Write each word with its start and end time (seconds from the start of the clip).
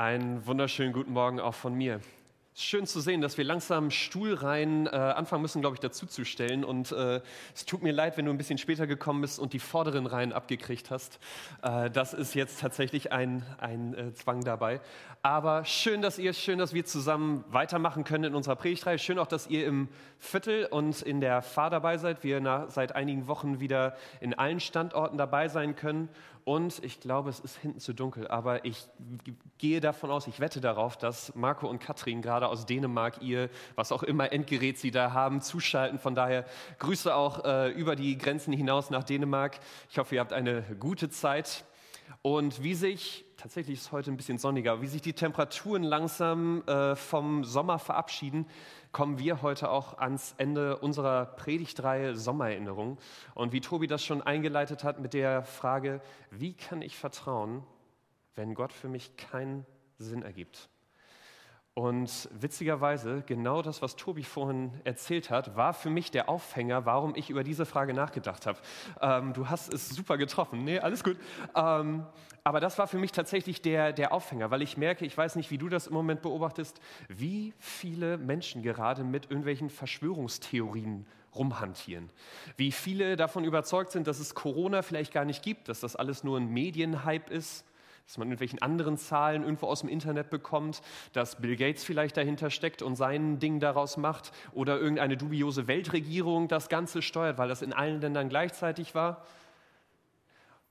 Einen 0.00 0.46
wunderschönen 0.46 0.94
guten 0.94 1.12
Morgen 1.12 1.40
auch 1.40 1.52
von 1.52 1.74
mir. 1.74 2.00
Schön 2.62 2.86
zu 2.86 3.00
sehen, 3.00 3.22
dass 3.22 3.38
wir 3.38 3.44
langsam 3.46 3.90
Stuhlreihen 3.90 4.86
äh, 4.86 4.90
anfangen 4.90 5.40
müssen, 5.40 5.62
glaube 5.62 5.76
ich, 5.76 5.80
dazuzustellen. 5.80 6.62
Und 6.62 6.92
äh, 6.92 7.22
es 7.54 7.64
tut 7.64 7.82
mir 7.82 7.90
leid, 7.90 8.18
wenn 8.18 8.26
du 8.26 8.30
ein 8.30 8.36
bisschen 8.36 8.58
später 8.58 8.86
gekommen 8.86 9.22
bist 9.22 9.38
und 9.38 9.54
die 9.54 9.58
vorderen 9.58 10.04
Reihen 10.04 10.34
abgekriegt 10.34 10.90
hast. 10.90 11.20
Äh, 11.62 11.88
das 11.90 12.12
ist 12.12 12.34
jetzt 12.34 12.60
tatsächlich 12.60 13.12
ein, 13.12 13.46
ein 13.60 13.94
äh, 13.94 14.12
Zwang 14.12 14.44
dabei. 14.44 14.82
Aber 15.22 15.64
schön, 15.64 16.02
dass 16.02 16.18
ihr, 16.18 16.34
schön, 16.34 16.58
dass 16.58 16.74
wir 16.74 16.84
zusammen 16.84 17.46
weitermachen 17.48 18.04
können 18.04 18.24
in 18.24 18.34
unserer 18.34 18.56
Predigtreihe. 18.56 18.98
Schön 18.98 19.18
auch, 19.18 19.26
dass 19.26 19.46
ihr 19.46 19.66
im 19.66 19.88
Viertel 20.18 20.66
und 20.66 21.00
in 21.00 21.22
der 21.22 21.40
Fahr 21.40 21.70
dabei 21.70 21.96
seid. 21.96 22.22
Wir 22.24 22.42
nach, 22.42 22.68
seit 22.68 22.94
einigen 22.94 23.26
Wochen 23.26 23.60
wieder 23.60 23.96
in 24.20 24.34
allen 24.34 24.60
Standorten 24.60 25.16
dabei 25.16 25.48
sein 25.48 25.76
können. 25.76 26.10
Und 26.44 26.82
ich 26.82 27.00
glaube, 27.00 27.30
es 27.30 27.40
ist 27.40 27.56
hinten 27.58 27.80
zu 27.80 27.92
dunkel, 27.92 28.26
aber 28.28 28.64
ich 28.64 28.88
gehe 29.58 29.80
davon 29.80 30.10
aus, 30.10 30.26
ich 30.26 30.40
wette 30.40 30.60
darauf, 30.60 30.96
dass 30.96 31.34
Marco 31.34 31.68
und 31.68 31.80
Katrin 31.80 32.22
gerade 32.22 32.48
aus 32.50 32.66
Dänemark 32.66 33.22
ihr, 33.22 33.48
was 33.76 33.92
auch 33.92 34.02
immer 34.02 34.32
Endgerät 34.32 34.78
sie 34.78 34.90
da 34.90 35.12
haben, 35.12 35.40
zuschalten. 35.40 35.98
Von 35.98 36.14
daher 36.14 36.44
Grüße 36.78 37.14
auch 37.14 37.44
äh, 37.44 37.70
über 37.70 37.96
die 37.96 38.18
Grenzen 38.18 38.52
hinaus 38.52 38.90
nach 38.90 39.04
Dänemark. 39.04 39.60
Ich 39.88 39.98
hoffe, 39.98 40.16
ihr 40.16 40.20
habt 40.20 40.32
eine 40.32 40.62
gute 40.78 41.08
Zeit. 41.08 41.64
Und 42.22 42.62
wie 42.62 42.74
sich, 42.74 43.24
tatsächlich 43.36 43.80
ist 43.80 43.92
heute 43.92 44.10
ein 44.10 44.16
bisschen 44.16 44.38
sonniger, 44.38 44.82
wie 44.82 44.86
sich 44.86 45.00
die 45.00 45.12
Temperaturen 45.12 45.82
langsam 45.82 46.62
äh, 46.66 46.96
vom 46.96 47.44
Sommer 47.44 47.78
verabschieden, 47.78 48.46
kommen 48.92 49.18
wir 49.18 49.42
heute 49.42 49.70
auch 49.70 49.98
ans 49.98 50.34
Ende 50.36 50.78
unserer 50.78 51.26
Predigtreihe 51.26 52.16
Sommererinnerung. 52.16 52.98
Und 53.34 53.52
wie 53.52 53.60
Tobi 53.60 53.86
das 53.86 54.04
schon 54.04 54.22
eingeleitet 54.22 54.84
hat 54.84 55.00
mit 55.00 55.14
der 55.14 55.44
Frage, 55.44 56.00
wie 56.30 56.54
kann 56.54 56.82
ich 56.82 56.96
vertrauen, 56.96 57.62
wenn 58.34 58.54
Gott 58.54 58.72
für 58.72 58.88
mich 58.88 59.16
keinen 59.16 59.64
Sinn 59.98 60.22
ergibt? 60.22 60.69
Und 61.74 62.28
witzigerweise, 62.32 63.22
genau 63.26 63.62
das, 63.62 63.80
was 63.80 63.94
Tobi 63.94 64.24
vorhin 64.24 64.72
erzählt 64.82 65.30
hat, 65.30 65.56
war 65.56 65.72
für 65.72 65.88
mich 65.88 66.10
der 66.10 66.28
Aufhänger, 66.28 66.84
warum 66.84 67.14
ich 67.14 67.30
über 67.30 67.44
diese 67.44 67.64
Frage 67.64 67.94
nachgedacht 67.94 68.44
habe. 68.46 68.58
Ähm, 69.00 69.32
du 69.32 69.48
hast 69.48 69.72
es 69.72 69.88
super 69.88 70.18
getroffen. 70.18 70.64
Nee, 70.64 70.80
alles 70.80 71.04
gut. 71.04 71.16
Ähm, 71.54 72.04
aber 72.42 72.58
das 72.58 72.76
war 72.78 72.88
für 72.88 72.98
mich 72.98 73.12
tatsächlich 73.12 73.62
der, 73.62 73.92
der 73.92 74.12
Aufhänger, 74.12 74.50
weil 74.50 74.62
ich 74.62 74.76
merke, 74.76 75.06
ich 75.06 75.16
weiß 75.16 75.36
nicht, 75.36 75.52
wie 75.52 75.58
du 75.58 75.68
das 75.68 75.86
im 75.86 75.94
Moment 75.94 76.22
beobachtest, 76.22 76.80
wie 77.08 77.54
viele 77.58 78.18
Menschen 78.18 78.62
gerade 78.62 79.04
mit 79.04 79.26
irgendwelchen 79.26 79.70
Verschwörungstheorien 79.70 81.06
rumhantieren. 81.36 82.10
Wie 82.56 82.72
viele 82.72 83.14
davon 83.16 83.44
überzeugt 83.44 83.92
sind, 83.92 84.08
dass 84.08 84.18
es 84.18 84.34
Corona 84.34 84.82
vielleicht 84.82 85.12
gar 85.12 85.24
nicht 85.24 85.42
gibt, 85.42 85.68
dass 85.68 85.80
das 85.80 85.94
alles 85.94 86.24
nur 86.24 86.38
ein 86.38 86.48
Medienhype 86.48 87.32
ist 87.32 87.64
dass 88.10 88.18
man 88.18 88.26
irgendwelchen 88.26 88.60
anderen 88.60 88.96
Zahlen 88.98 89.44
irgendwo 89.44 89.68
aus 89.68 89.82
dem 89.82 89.88
Internet 89.88 90.30
bekommt, 90.30 90.82
dass 91.12 91.36
Bill 91.36 91.54
Gates 91.54 91.84
vielleicht 91.84 92.16
dahinter 92.16 92.50
steckt 92.50 92.82
und 92.82 92.96
sein 92.96 93.38
Ding 93.38 93.60
daraus 93.60 93.96
macht 93.96 94.32
oder 94.50 94.80
irgendeine 94.80 95.16
dubiose 95.16 95.68
Weltregierung 95.68 96.48
das 96.48 96.68
Ganze 96.68 97.02
steuert, 97.02 97.38
weil 97.38 97.48
das 97.48 97.62
in 97.62 97.72
allen 97.72 98.00
Ländern 98.00 98.28
gleichzeitig 98.28 98.96
war. 98.96 99.24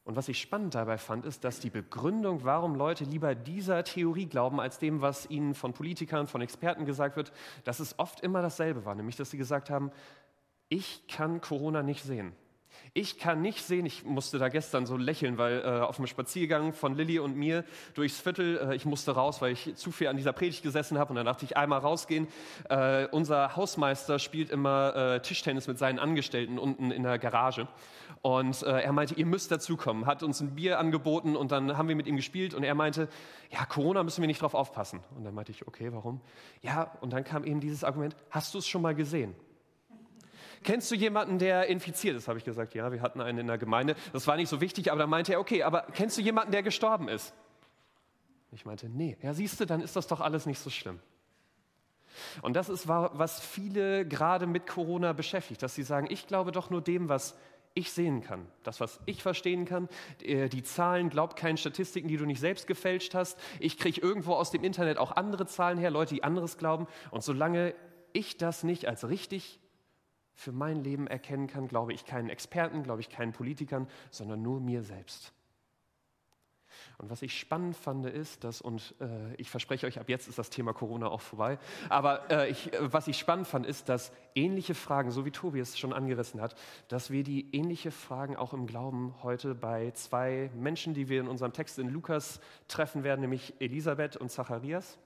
Und 0.03 0.17
was 0.17 0.27
ich 0.27 0.41
spannend 0.41 0.75
dabei 0.75 0.97
fand, 0.97 1.25
ist, 1.25 1.45
dass 1.45 1.61
die 1.61 1.69
Begründung, 1.69 2.43
warum 2.43 2.75
Leute 2.75 3.05
lieber 3.05 3.35
dieser 3.35 3.85
Theorie 3.85 4.25
glauben, 4.25 4.59
als 4.59 4.77
dem, 4.77 4.99
was 4.99 5.29
ihnen 5.29 5.55
von 5.55 5.71
Politikern, 5.71 6.27
von 6.27 6.41
Experten 6.41 6.85
gesagt 6.85 7.15
wird, 7.15 7.31
dass 7.63 7.79
es 7.79 7.97
oft 7.99 8.19
immer 8.19 8.41
dasselbe 8.41 8.83
war, 8.83 8.95
nämlich 8.95 9.15
dass 9.15 9.31
sie 9.31 9.37
gesagt 9.37 9.69
haben, 9.69 9.91
ich 10.67 11.07
kann 11.07 11.39
Corona 11.39 11.83
nicht 11.83 12.03
sehen. 12.03 12.33
Ich 12.93 13.19
kann 13.19 13.41
nicht 13.41 13.63
sehen, 13.63 13.85
ich 13.85 14.03
musste 14.03 14.39
da 14.39 14.49
gestern 14.49 14.85
so 14.85 14.97
lächeln, 14.97 15.37
weil 15.37 15.61
äh, 15.61 15.81
auf 15.81 15.97
dem 15.97 16.07
Spaziergang 16.07 16.73
von 16.73 16.95
Lilly 16.95 17.19
und 17.19 17.35
mir 17.35 17.63
durchs 17.93 18.19
Viertel, 18.19 18.57
äh, 18.57 18.75
ich 18.75 18.85
musste 18.85 19.11
raus, 19.11 19.41
weil 19.41 19.53
ich 19.53 19.75
zu 19.75 19.91
viel 19.91 20.07
an 20.07 20.17
dieser 20.17 20.33
Predigt 20.33 20.63
gesessen 20.63 20.97
habe 20.97 21.11
und 21.11 21.15
dann 21.15 21.25
dachte 21.25 21.45
ich, 21.45 21.55
einmal 21.57 21.79
rausgehen. 21.79 22.27
Äh, 22.69 23.07
unser 23.07 23.55
Hausmeister 23.55 24.19
spielt 24.19 24.49
immer 24.49 24.95
äh, 24.95 25.21
Tischtennis 25.21 25.67
mit 25.67 25.77
seinen 25.77 25.99
Angestellten 25.99 26.57
unten 26.57 26.91
in 26.91 27.03
der 27.03 27.19
Garage 27.19 27.67
und 28.21 28.63
äh, 28.63 28.81
er 28.81 28.91
meinte, 28.91 29.15
ihr 29.15 29.25
müsst 29.25 29.51
dazukommen, 29.51 30.05
hat 30.05 30.23
uns 30.23 30.41
ein 30.41 30.55
Bier 30.55 30.79
angeboten 30.79 31.35
und 31.35 31.51
dann 31.51 31.77
haben 31.77 31.87
wir 31.87 31.95
mit 31.95 32.07
ihm 32.07 32.17
gespielt 32.17 32.53
und 32.53 32.63
er 32.63 32.75
meinte, 32.75 33.07
ja, 33.49 33.65
Corona 33.65 34.03
müssen 34.03 34.21
wir 34.21 34.27
nicht 34.27 34.41
drauf 34.41 34.53
aufpassen. 34.53 34.99
Und 35.15 35.23
dann 35.23 35.33
meinte 35.33 35.51
ich, 35.51 35.67
okay, 35.67 35.93
warum? 35.93 36.19
Ja, 36.61 36.97
und 37.01 37.13
dann 37.13 37.23
kam 37.23 37.45
eben 37.45 37.59
dieses 37.59 37.83
Argument, 37.83 38.15
hast 38.29 38.53
du 38.53 38.57
es 38.57 38.67
schon 38.67 38.81
mal 38.81 38.95
gesehen? 38.95 39.35
Kennst 40.63 40.91
du 40.91 40.95
jemanden, 40.95 41.39
der 41.39 41.67
infiziert 41.67 42.15
ist? 42.15 42.27
Habe 42.27 42.37
ich 42.37 42.45
gesagt, 42.45 42.73
ja, 42.73 42.91
wir 42.91 43.01
hatten 43.01 43.21
einen 43.21 43.39
in 43.39 43.47
der 43.47 43.57
Gemeinde. 43.57 43.95
Das 44.13 44.27
war 44.27 44.35
nicht 44.35 44.49
so 44.49 44.61
wichtig, 44.61 44.91
aber 44.91 44.99
dann 44.99 45.09
meinte 45.09 45.33
er, 45.33 45.39
okay, 45.39 45.63
aber 45.63 45.87
kennst 45.93 46.17
du 46.17 46.21
jemanden, 46.21 46.51
der 46.51 46.63
gestorben 46.63 47.07
ist? 47.07 47.33
Ich 48.51 48.65
meinte, 48.65 48.89
nee. 48.89 49.17
Ja, 49.21 49.33
siehst 49.33 49.59
du, 49.59 49.65
dann 49.65 49.81
ist 49.81 49.95
das 49.95 50.07
doch 50.07 50.21
alles 50.21 50.45
nicht 50.45 50.59
so 50.59 50.69
schlimm. 50.69 50.99
Und 52.41 52.55
das 52.55 52.69
ist, 52.69 52.87
was 52.87 53.39
viele 53.39 54.05
gerade 54.05 54.47
mit 54.47 54.67
Corona 54.67 55.13
beschäftigt, 55.13 55.61
dass 55.61 55.75
sie 55.75 55.83
sagen, 55.83 56.07
ich 56.09 56.27
glaube 56.27 56.51
doch 56.51 56.69
nur 56.69 56.81
dem, 56.81 57.07
was 57.07 57.37
ich 57.75 57.91
sehen 57.91 58.21
kann, 58.21 58.47
das, 58.63 58.79
was 58.79 58.99
ich 59.05 59.21
verstehen 59.21 59.65
kann. 59.65 59.87
Äh, 60.23 60.49
die 60.49 60.63
Zahlen, 60.63 61.09
glaub 61.09 61.35
keinen 61.35 61.57
Statistiken, 61.57 62.07
die 62.07 62.17
du 62.17 62.25
nicht 62.25 62.39
selbst 62.39 62.67
gefälscht 62.67 63.13
hast. 63.13 63.37
Ich 63.59 63.77
kriege 63.77 64.01
irgendwo 64.01 64.33
aus 64.33 64.51
dem 64.51 64.63
Internet 64.63 64.97
auch 64.97 65.11
andere 65.11 65.45
Zahlen 65.45 65.77
her, 65.77 65.91
Leute, 65.91 66.15
die 66.15 66.23
anderes 66.23 66.57
glauben. 66.57 66.87
Und 67.11 67.23
solange 67.23 67.75
ich 68.11 68.37
das 68.37 68.63
nicht 68.63 68.87
als 68.87 69.07
richtig 69.07 69.59
für 70.33 70.51
mein 70.51 70.83
Leben 70.83 71.07
erkennen 71.07 71.47
kann, 71.47 71.67
glaube 71.67 71.93
ich 71.93 72.05
keinen 72.05 72.29
Experten, 72.29 72.83
glaube 72.83 73.01
ich 73.01 73.09
keinen 73.09 73.33
Politikern, 73.33 73.87
sondern 74.11 74.41
nur 74.41 74.59
mir 74.59 74.83
selbst. 74.83 75.33
Und 76.97 77.09
was 77.09 77.21
ich 77.21 77.37
spannend 77.37 77.75
fand, 77.75 78.05
ist, 78.05 78.43
dass, 78.43 78.61
und 78.61 78.95
äh, 78.99 79.33
ich 79.35 79.49
verspreche 79.49 79.87
euch, 79.87 79.99
ab 79.99 80.09
jetzt 80.09 80.27
ist 80.27 80.37
das 80.37 80.49
Thema 80.49 80.73
Corona 80.73 81.07
auch 81.07 81.21
vorbei, 81.21 81.57
aber 81.89 82.29
äh, 82.29 82.49
ich, 82.49 82.73
äh, 82.73 82.93
was 82.93 83.07
ich 83.07 83.17
spannend 83.17 83.47
fand, 83.47 83.65
ist, 83.65 83.89
dass 83.89 84.11
ähnliche 84.35 84.75
Fragen, 84.75 85.11
so 85.11 85.25
wie 85.25 85.31
Tobi 85.31 85.59
es 85.59 85.77
schon 85.77 85.93
angerissen 85.93 86.41
hat, 86.41 86.55
dass 86.87 87.09
wir 87.09 87.23
die 87.23 87.53
ähnliche 87.55 87.91
Fragen 87.91 88.35
auch 88.35 88.53
im 88.53 88.67
Glauben 88.67 89.15
heute 89.23 89.55
bei 89.55 89.91
zwei 89.91 90.51
Menschen, 90.55 90.93
die 90.93 91.09
wir 91.09 91.21
in 91.21 91.27
unserem 91.27 91.53
Text 91.53 91.79
in 91.79 91.89
Lukas 91.89 92.39
treffen 92.67 93.03
werden, 93.03 93.21
nämlich 93.21 93.53
Elisabeth 93.59 94.17
und 94.17 94.29
Zacharias, 94.29 94.97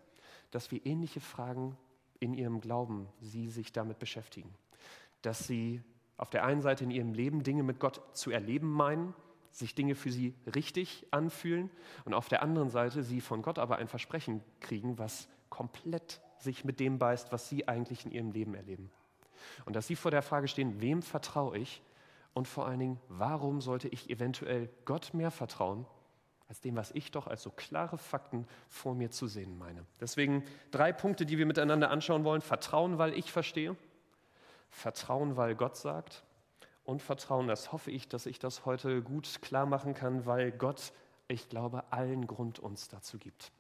dass 0.52 0.72
wir 0.72 0.86
ähnliche 0.86 1.20
Fragen 1.20 1.78
in 2.20 2.34
ihrem 2.34 2.62
Glauben, 2.62 3.08
sie 3.20 3.50
sich 3.50 3.72
damit 3.72 4.00
beschäftigen 4.00 4.54
dass 5.24 5.48
sie 5.48 5.82
auf 6.18 6.30
der 6.30 6.46
einen 6.46 6.62
Seite 6.62 6.84
in 6.84 6.92
ihrem 6.92 7.14
Leben 7.14 7.44
Dinge 7.44 7.64
mit 7.64 7.80
Gott 7.80 8.02
zu 8.16 8.32
erleben 8.32 8.72
meinen, 8.72 9.14
sich 9.52 9.76
Dinge 9.76 9.96
für 9.96 10.12
sie 10.12 10.36
richtig 10.56 11.06
anfühlen 11.12 11.70
und 12.06 12.14
auf 12.14 12.30
der 12.30 12.42
anderen 12.42 12.70
Seite 12.70 13.04
sie 13.04 13.22
von 13.22 13.42
Gott 13.42 13.60
aber 13.60 13.78
ein 13.78 13.88
Versprechen 13.88 14.42
kriegen, 14.60 14.98
was 14.98 15.28
komplett 15.50 16.22
sich 16.38 16.66
mit 16.66 16.80
dem 16.80 16.98
beißt, 16.98 17.32
was 17.32 17.50
sie 17.50 17.68
eigentlich 17.68 18.06
in 18.06 18.12
ihrem 18.12 18.32
Leben 18.32 18.56
erleben. 18.56 18.90
Und 19.66 19.76
dass 19.76 19.88
sie 19.88 19.96
vor 19.96 20.12
der 20.12 20.22
Frage 20.22 20.48
stehen, 20.48 20.82
wem 20.82 21.02
vertraue 21.02 21.58
ich 21.58 21.82
und 22.34 22.48
vor 22.48 22.66
allen 22.66 22.80
Dingen, 22.80 23.00
warum 23.10 23.62
sollte 23.62 23.88
ich 23.88 24.10
eventuell 24.10 24.70
Gott 24.86 25.14
mehr 25.14 25.32
vertrauen, 25.32 25.86
als 26.48 26.62
dem, 26.62 26.76
was 26.76 26.92
ich 26.92 27.12
doch 27.12 27.28
als 27.28 27.44
so 27.44 27.52
klare 27.52 27.98
Fakten 27.98 28.48
vor 28.68 28.96
mir 28.96 29.12
zu 29.12 29.28
sehen 29.28 29.58
meine. 29.58 29.86
Deswegen 30.00 30.44
drei 30.72 30.92
Punkte, 30.92 31.26
die 31.26 31.38
wir 31.38 31.46
miteinander 31.46 31.90
anschauen 31.90 32.24
wollen. 32.24 32.42
Vertrauen, 32.42 32.98
weil 32.98 33.14
ich 33.14 33.32
verstehe. 33.32 33.76
Vertrauen, 34.74 35.38
weil 35.38 35.56
Gott 35.56 35.78
sagt 35.78 36.24
und 36.84 37.02
Vertrauen, 37.02 37.48
das 37.48 37.72
hoffe 37.72 37.92
ich, 37.92 38.10
dass 38.10 38.26
ich 38.26 38.40
das 38.40 38.66
heute 38.66 39.02
gut 39.02 39.42
klar 39.42 39.66
machen 39.66 39.94
kann, 39.94 40.26
weil 40.26 40.52
Gott, 40.52 40.92
ich 41.28 41.48
glaube, 41.48 41.84
allen 41.92 42.28
Grund 42.28 42.60
uns 42.60 42.90
dazu 42.90 43.18
gibt. 43.18 43.52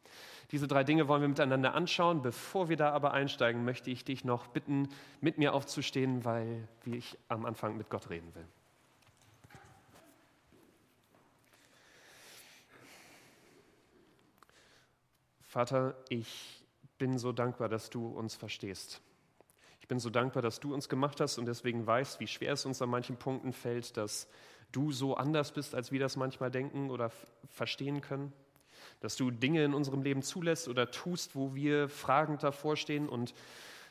Diese 0.51 0.68
drei 0.68 0.84
Dinge 0.84 1.07
wollen 1.07 1.22
wir 1.22 1.29
miteinander 1.29 1.75
anschauen. 1.75 2.22
Bevor 2.22 2.68
wir 2.68 2.78
da 2.78 2.91
aber 2.91 3.13
einsteigen, 3.13 3.63
möchte 3.63 3.90
ich 3.91 4.03
dich 4.03 4.25
noch 4.25 4.47
bitten, 4.47 4.90
mit 5.22 5.38
mir 5.38 5.53
aufzustehen, 5.53 6.25
weil 6.25 6.68
ich 6.85 7.18
am 7.30 7.45
Anfang 7.45 7.78
mit 7.78 7.90
Gott 7.90 8.09
reden 8.09 8.34
will. 8.35 8.45
Vater, 15.42 15.95
ich 16.09 16.63
bin 16.98 17.19
so 17.19 17.31
dankbar, 17.31 17.69
dass 17.69 17.92
du 17.92 18.07
uns 18.07 18.36
verstehst. 18.36 19.01
Ich 19.83 19.88
bin 19.89 20.00
so 20.00 20.09
dankbar, 20.09 20.41
dass 20.41 20.62
du 20.62 20.74
uns 20.74 20.88
gemacht 20.88 21.19
hast 21.19 21.38
und 21.38 21.45
deswegen 21.45 21.85
weißt, 21.85 22.21
wie 22.21 22.27
schwer 22.27 22.53
es 22.53 22.65
uns 22.65 22.81
an 22.81 22.88
manchen 22.88 23.18
Punkten 23.18 23.51
fällt, 23.51 23.97
dass 23.97 24.30
du 24.71 24.94
so 24.94 25.18
anders 25.18 25.51
bist, 25.51 25.75
als 25.75 25.91
wir 25.91 26.00
das 26.00 26.15
manchmal 26.15 26.50
denken 26.50 26.89
oder 26.89 27.12
verstehen 27.50 28.00
können. 28.00 28.31
Dass 29.01 29.18
du 29.18 29.30
Dinge 29.30 29.62
in 29.65 29.74
unserem 29.74 30.01
Leben 30.01 30.21
zulässt 30.21 30.69
oder 30.69 30.89
tust, 30.89 31.35
wo 31.35 31.53
wir 31.53 31.89
fragend 31.89 32.44
davor 32.44 32.77
stehen. 32.77 33.09
Und 33.09 33.33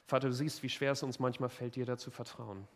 Vater, 0.06 0.28
du 0.28 0.32
siehst, 0.32 0.62
wie 0.62 0.70
schwer 0.70 0.92
es 0.92 1.02
uns 1.02 1.18
manchmal 1.18 1.50
fällt, 1.50 1.76
dir 1.76 1.84
dazu 1.84 2.10
vertrauen. 2.10 2.66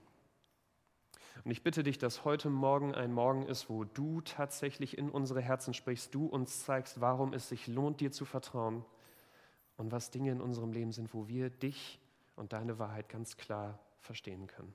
Und 1.42 1.50
ich 1.50 1.62
bitte 1.62 1.82
dich, 1.82 1.96
dass 1.96 2.26
heute 2.26 2.50
Morgen 2.50 2.94
ein 2.94 3.14
Morgen 3.14 3.46
ist, 3.46 3.70
wo 3.70 3.84
du 3.84 4.20
tatsächlich 4.20 4.98
in 4.98 5.08
unsere 5.08 5.40
Herzen 5.40 5.72
sprichst, 5.72 6.14
du 6.14 6.26
uns 6.26 6.66
zeigst, 6.66 7.00
warum 7.00 7.32
es 7.32 7.48
sich 7.48 7.66
lohnt, 7.66 8.02
dir 8.02 8.12
zu 8.12 8.26
vertrauen 8.26 8.84
und 9.78 9.90
was 9.90 10.10
Dinge 10.10 10.32
in 10.32 10.42
unserem 10.42 10.72
Leben 10.72 10.92
sind, 10.92 11.14
wo 11.14 11.28
wir 11.28 11.48
dich 11.48 11.98
und 12.36 12.52
deine 12.52 12.78
Wahrheit 12.78 13.08
ganz 13.08 13.36
klar 13.36 13.78
verstehen 14.00 14.46
können. 14.46 14.74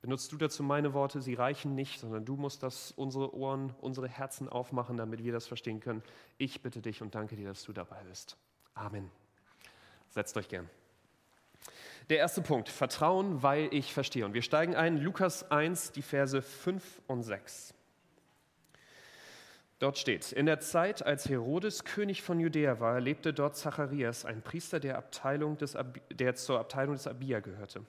Benutzt 0.00 0.32
du 0.32 0.38
dazu 0.38 0.62
meine 0.62 0.94
Worte, 0.94 1.20
sie 1.20 1.34
reichen 1.34 1.74
nicht, 1.74 2.00
sondern 2.00 2.24
du 2.24 2.36
musst 2.36 2.62
das 2.62 2.90
unsere 2.92 3.34
Ohren, 3.34 3.74
unsere 3.80 4.08
Herzen 4.08 4.48
aufmachen, 4.48 4.96
damit 4.96 5.22
wir 5.22 5.32
das 5.32 5.46
verstehen 5.46 5.80
können. 5.80 6.02
Ich 6.38 6.62
bitte 6.62 6.80
dich 6.80 7.02
und 7.02 7.14
danke 7.14 7.36
dir, 7.36 7.48
dass 7.48 7.62
du 7.64 7.72
dabei 7.72 8.02
bist. 8.04 8.38
Amen. 8.74 9.10
Setzt 10.08 10.36
euch 10.38 10.48
gern. 10.48 10.68
Der 12.08 12.16
erste 12.18 12.40
Punkt, 12.40 12.70
Vertrauen, 12.70 13.42
weil 13.42 13.72
ich 13.72 13.92
verstehe. 13.92 14.24
Und 14.24 14.32
wir 14.32 14.42
steigen 14.42 14.74
ein, 14.74 14.96
Lukas 14.96 15.50
1, 15.50 15.92
die 15.92 16.02
Verse 16.02 16.40
5 16.40 17.02
und 17.06 17.22
6. 17.22 17.74
Dort 19.80 19.96
steht, 19.96 20.30
in 20.32 20.44
der 20.44 20.60
Zeit, 20.60 21.06
als 21.06 21.26
Herodes 21.26 21.84
König 21.84 22.20
von 22.20 22.38
Judäa 22.38 22.80
war, 22.80 23.00
lebte 23.00 23.32
dort 23.32 23.56
Zacharias, 23.56 24.26
ein 24.26 24.42
Priester, 24.42 24.78
der, 24.78 24.98
Abteilung 24.98 25.56
des 25.56 25.74
Ab 25.74 25.98
der 26.10 26.34
zur 26.34 26.60
Abteilung 26.60 26.94
des 26.94 27.06
Abia 27.06 27.40
gehörte. 27.40 27.82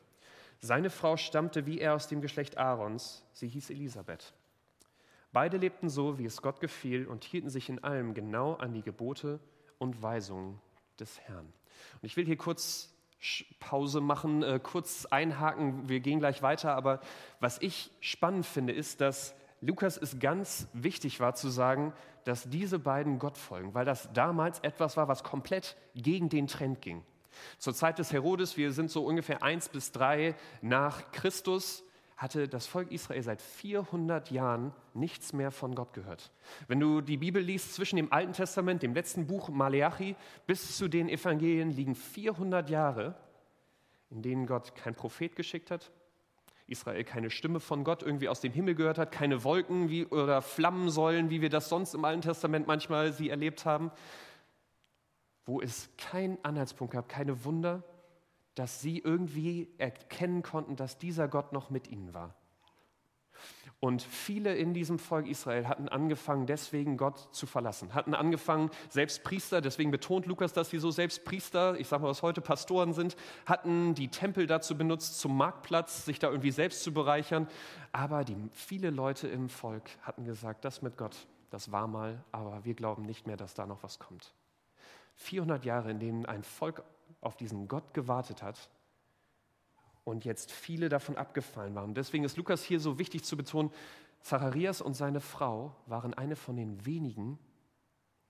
Seine 0.61 0.89
Frau 0.89 1.17
stammte 1.17 1.65
wie 1.65 1.81
er 1.81 1.93
aus 1.93 2.07
dem 2.07 2.21
Geschlecht 2.21 2.57
Aarons, 2.57 3.25
sie 3.33 3.49
hieß 3.49 3.71
Elisabeth. 3.71 4.33
Beide 5.33 5.57
lebten 5.57 5.89
so, 5.89 6.17
wie 6.17 6.23
es 6.23 6.41
Gott 6.41 6.61
gefiel 6.61 7.07
und 7.07 7.25
hielten 7.25 7.49
sich 7.49 7.67
in 7.67 7.83
allem 7.83 8.13
genau 8.13 8.53
an 8.53 8.73
die 8.73 8.83
Gebote 8.83 9.41
und 9.77 10.01
Weisungen 10.01 10.61
des 10.97 11.19
Herrn. 11.19 11.51
Und 11.95 12.03
ich 12.03 12.15
will 12.15 12.25
hier 12.25 12.37
kurz 12.37 12.93
Pause 13.59 13.99
machen, 13.99 14.43
äh, 14.43 14.61
kurz 14.63 15.05
einhaken, 15.07 15.89
wir 15.89 15.99
gehen 15.99 16.19
gleich 16.19 16.41
weiter, 16.41 16.73
aber 16.73 17.01
was 17.41 17.61
ich 17.61 17.91
spannend 17.99 18.45
finde, 18.45 18.71
ist, 18.71 19.01
dass 19.01 19.35
Lukas 19.61 19.97
es 19.97 20.19
ganz 20.19 20.67
wichtig 20.73 21.19
war 21.19 21.35
zu 21.35 21.49
sagen, 21.49 21.93
dass 22.23 22.49
diese 22.49 22.79
beiden 22.79 23.19
Gott 23.19 23.37
folgen, 23.37 23.73
weil 23.73 23.85
das 23.85 24.09
damals 24.13 24.59
etwas 24.59 24.97
war, 24.97 25.07
was 25.07 25.23
komplett 25.23 25.77
gegen 25.95 26.29
den 26.29 26.47
Trend 26.47 26.81
ging. 26.81 27.03
Zur 27.59 27.73
Zeit 27.73 27.99
des 27.99 28.11
Herodes, 28.11 28.57
wir 28.57 28.71
sind 28.71 28.89
so 28.89 29.05
ungefähr 29.05 29.43
eins 29.43 29.69
bis 29.69 29.91
drei 29.91 30.35
nach 30.61 31.11
Christus, 31.11 31.83
hatte 32.17 32.47
das 32.47 32.67
Volk 32.67 32.91
Israel 32.91 33.21
seit 33.23 33.41
400 33.41 34.29
Jahren 34.31 34.73
nichts 34.93 35.33
mehr 35.33 35.51
von 35.51 35.73
Gott 35.73 35.93
gehört. 35.93 36.31
Wenn 36.67 36.79
du 36.79 37.01
die 37.01 37.17
Bibel 37.17 37.41
liest, 37.41 37.73
zwischen 37.73 37.95
dem 37.95 38.11
Alten 38.11 38.33
Testament, 38.33 38.83
dem 38.83 38.93
letzten 38.93 39.25
Buch 39.25 39.49
Maleachi, 39.49 40.15
bis 40.45 40.77
zu 40.77 40.87
den 40.87 41.09
Evangelien 41.09 41.71
liegen 41.71 41.95
400 41.95 42.69
Jahre, 42.69 43.15
in 44.09 44.21
denen 44.21 44.45
Gott 44.45 44.75
kein 44.75 44.93
Prophet 44.93 45.35
geschickt 45.35 45.71
hat, 45.71 45.91
Israel 46.71 47.03
keine 47.03 47.29
Stimme 47.29 47.59
von 47.59 47.83
Gott 47.83 48.01
irgendwie 48.01 48.29
aus 48.29 48.41
dem 48.41 48.53
Himmel 48.53 48.75
gehört 48.75 48.97
hat, 48.97 49.11
keine 49.11 49.43
Wolken 49.43 49.89
wie, 49.89 50.05
oder 50.05 50.41
Flammensäulen, 50.41 51.29
wie 51.29 51.41
wir 51.41 51.49
das 51.49 51.69
sonst 51.69 51.93
im 51.93 52.05
Alten 52.05 52.21
Testament 52.21 52.67
manchmal 52.67 53.13
sie 53.13 53.29
erlebt 53.29 53.65
haben, 53.65 53.91
wo 55.45 55.61
es 55.61 55.89
keinen 55.97 56.43
Anhaltspunkt 56.43 56.93
gab, 56.93 57.09
keine 57.09 57.43
Wunder, 57.45 57.83
dass 58.55 58.81
sie 58.81 58.99
irgendwie 58.99 59.73
erkennen 59.77 60.41
konnten, 60.41 60.75
dass 60.75 60.97
dieser 60.97 61.27
Gott 61.27 61.53
noch 61.53 61.69
mit 61.69 61.89
ihnen 61.89 62.13
war. 62.13 62.35
Und 63.79 64.03
viele 64.03 64.55
in 64.55 64.75
diesem 64.75 64.99
Volk 64.99 65.27
Israel 65.27 65.67
hatten 65.67 65.89
angefangen, 65.89 66.45
deswegen 66.45 66.97
Gott 66.97 67.33
zu 67.33 67.47
verlassen, 67.47 67.95
hatten 67.95 68.13
angefangen, 68.13 68.69
selbst 68.89 69.23
Priester, 69.23 69.59
deswegen 69.59 69.89
betont 69.89 70.27
Lukas, 70.27 70.53
dass 70.53 70.69
sie 70.69 70.77
so 70.77 70.91
selbst 70.91 71.25
Priester, 71.25 71.79
ich 71.79 71.87
sage 71.87 72.03
mal, 72.03 72.09
was 72.09 72.21
heute 72.21 72.41
Pastoren 72.41 72.93
sind, 72.93 73.15
hatten 73.47 73.95
die 73.95 74.09
Tempel 74.09 74.45
dazu 74.45 74.77
benutzt, 74.77 75.19
zum 75.19 75.35
Marktplatz, 75.35 76.05
sich 76.05 76.19
da 76.19 76.29
irgendwie 76.29 76.51
selbst 76.51 76.83
zu 76.83 76.93
bereichern. 76.93 77.47
Aber 77.91 78.23
die, 78.23 78.37
viele 78.53 78.91
Leute 78.91 79.27
im 79.27 79.49
Volk 79.49 79.89
hatten 80.03 80.25
gesagt, 80.25 80.63
das 80.63 80.83
mit 80.83 80.95
Gott, 80.95 81.15
das 81.49 81.71
war 81.71 81.87
mal, 81.87 82.23
aber 82.31 82.63
wir 82.63 82.75
glauben 82.75 83.01
nicht 83.01 83.25
mehr, 83.25 83.37
dass 83.37 83.55
da 83.55 83.65
noch 83.65 83.81
was 83.81 83.97
kommt. 83.97 84.35
400 85.15 85.65
Jahre, 85.65 85.89
in 85.89 85.99
denen 85.99 86.25
ein 86.27 86.43
Volk 86.43 86.83
auf 87.19 87.35
diesen 87.35 87.67
Gott 87.67 87.95
gewartet 87.95 88.43
hat 88.43 88.69
und 90.03 90.25
jetzt 90.25 90.51
viele 90.51 90.89
davon 90.89 91.17
abgefallen 91.17 91.75
waren. 91.75 91.93
Deswegen 91.93 92.23
ist 92.23 92.37
Lukas 92.37 92.63
hier 92.63 92.79
so 92.79 92.97
wichtig 92.99 93.23
zu 93.23 93.37
betonen, 93.37 93.71
Zacharias 94.21 94.81
und 94.81 94.93
seine 94.93 95.19
Frau 95.19 95.75
waren 95.87 96.13
eine 96.13 96.35
von 96.35 96.55
den 96.55 96.85
wenigen, 96.85 97.39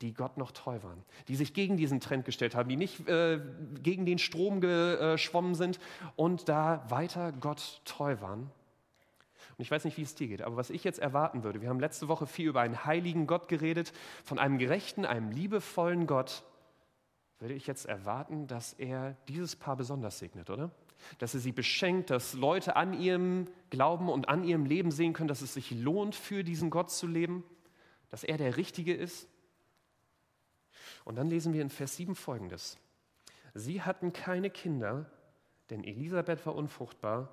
die 0.02 0.14
Gott 0.14 0.38
noch 0.38 0.52
treu 0.52 0.82
waren, 0.84 1.04
die 1.28 1.36
sich 1.36 1.54
gegen 1.54 1.78
diesen 1.78 2.00
Trend 2.00 2.26
gestellt 2.26 2.56
haben, 2.56 2.70
die 2.70 2.76
nicht 2.76 3.08
äh, 3.08 3.40
gegen 3.82 4.06
den 4.06 4.18
Strom 4.18 4.62
geschwommen 4.62 5.54
sind 5.54 5.80
und 6.16 6.50
da 6.50 6.84
weiter 6.90 7.32
Gott 7.32 7.82
treu 7.86 8.20
waren. 8.20 8.50
Und 9.58 9.60
ich 9.64 9.70
weiß 9.70 9.86
nicht, 9.86 9.98
wie 9.98 10.02
es 10.02 10.16
dir 10.16 10.28
geht, 10.28 10.42
aber 10.42 10.56
was 10.56 10.70
ich 10.70 10.84
jetzt 10.84 11.00
erwarten 11.00 11.44
würde, 11.44 11.62
wir 11.62 11.70
haben 11.70 11.80
letzte 11.80 12.08
Woche 12.08 12.26
viel 12.26 12.48
über 12.48 12.62
einen 12.62 12.86
heiligen 12.86 13.28
Gott 13.28 13.48
geredet, 13.48 13.94
von 14.24 14.40
einem 14.40 14.58
gerechten, 14.58 15.06
einem 15.06 15.30
liebevollen 15.30 16.08
Gott, 16.08 16.44
würde 17.40 17.54
ich 17.54 17.68
jetzt 17.68 17.86
erwarten, 17.86 18.48
dass 18.48 18.74
er 18.74 19.16
dieses 19.28 19.56
Paar 19.56 19.76
besonders 19.76 20.20
segnet, 20.20 20.50
oder? 20.50 20.72
Dass 21.18 21.34
er 21.34 21.40
sie 21.40 21.52
beschenkt, 21.52 22.10
dass 22.10 22.34
Leute 22.34 22.76
an 22.76 22.94
ihrem 22.94 23.48
Glauben 23.70 24.10
und 24.10 24.30
an 24.30 24.44
ihrem 24.44 24.66
Leben 24.66 24.92
sehen 24.92 25.14
können, 25.14 25.28
dass 25.28 25.42
es 25.42 25.54
sich 25.54 25.72
lohnt, 25.72 26.16
für 26.16 26.44
diesen 26.44 26.70
Gott 26.70 26.92
zu 26.92 27.08
leben, 27.08 27.44
dass 28.10 28.24
er 28.24 28.38
der 28.38 28.58
Richtige 28.58 28.94
ist. 28.94 29.28
Und 31.06 31.16
dann 31.16 31.28
lesen 31.28 31.54
wir 31.54 31.62
in 31.62 31.70
Vers 31.70 31.96
7 31.96 32.16
folgendes. 32.16 32.78
Sie 33.54 33.82
hatten 33.82 34.14
keine 34.14 34.50
Kinder, 34.50 35.12
denn 35.70 35.84
Elisabeth 35.84 36.46
war 36.46 36.56
unfruchtbar 36.56 37.30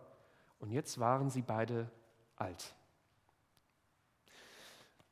und 0.58 0.70
jetzt 0.70 0.98
waren 0.98 1.30
sie 1.30 1.42
beide 1.42 1.90
alt 2.36 2.74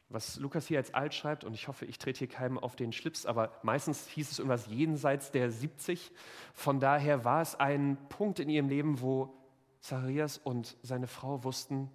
was 0.08 0.36
Lukas 0.36 0.66
hier 0.66 0.78
als 0.78 0.94
alt 0.94 1.14
schreibt, 1.14 1.44
und 1.44 1.54
ich 1.54 1.68
hoffe, 1.68 1.84
ich 1.84 1.98
trete 1.98 2.20
hier 2.20 2.28
keinem 2.28 2.58
auf 2.58 2.76
den 2.76 2.92
Schlips, 2.92 3.26
aber 3.26 3.52
meistens 3.62 4.06
hieß 4.08 4.30
es 4.30 4.38
irgendwas 4.38 4.66
jenseits 4.68 5.32
der 5.32 5.50
70. 5.50 6.12
Von 6.54 6.78
daher 6.78 7.24
war 7.24 7.42
es 7.42 7.54
ein 7.56 7.98
Punkt 8.08 8.38
in 8.38 8.48
ihrem 8.48 8.68
Leben, 8.68 9.00
wo 9.00 9.34
Zacharias 9.80 10.38
und 10.38 10.76
seine 10.82 11.06
Frau 11.06 11.44
wussten, 11.44 11.90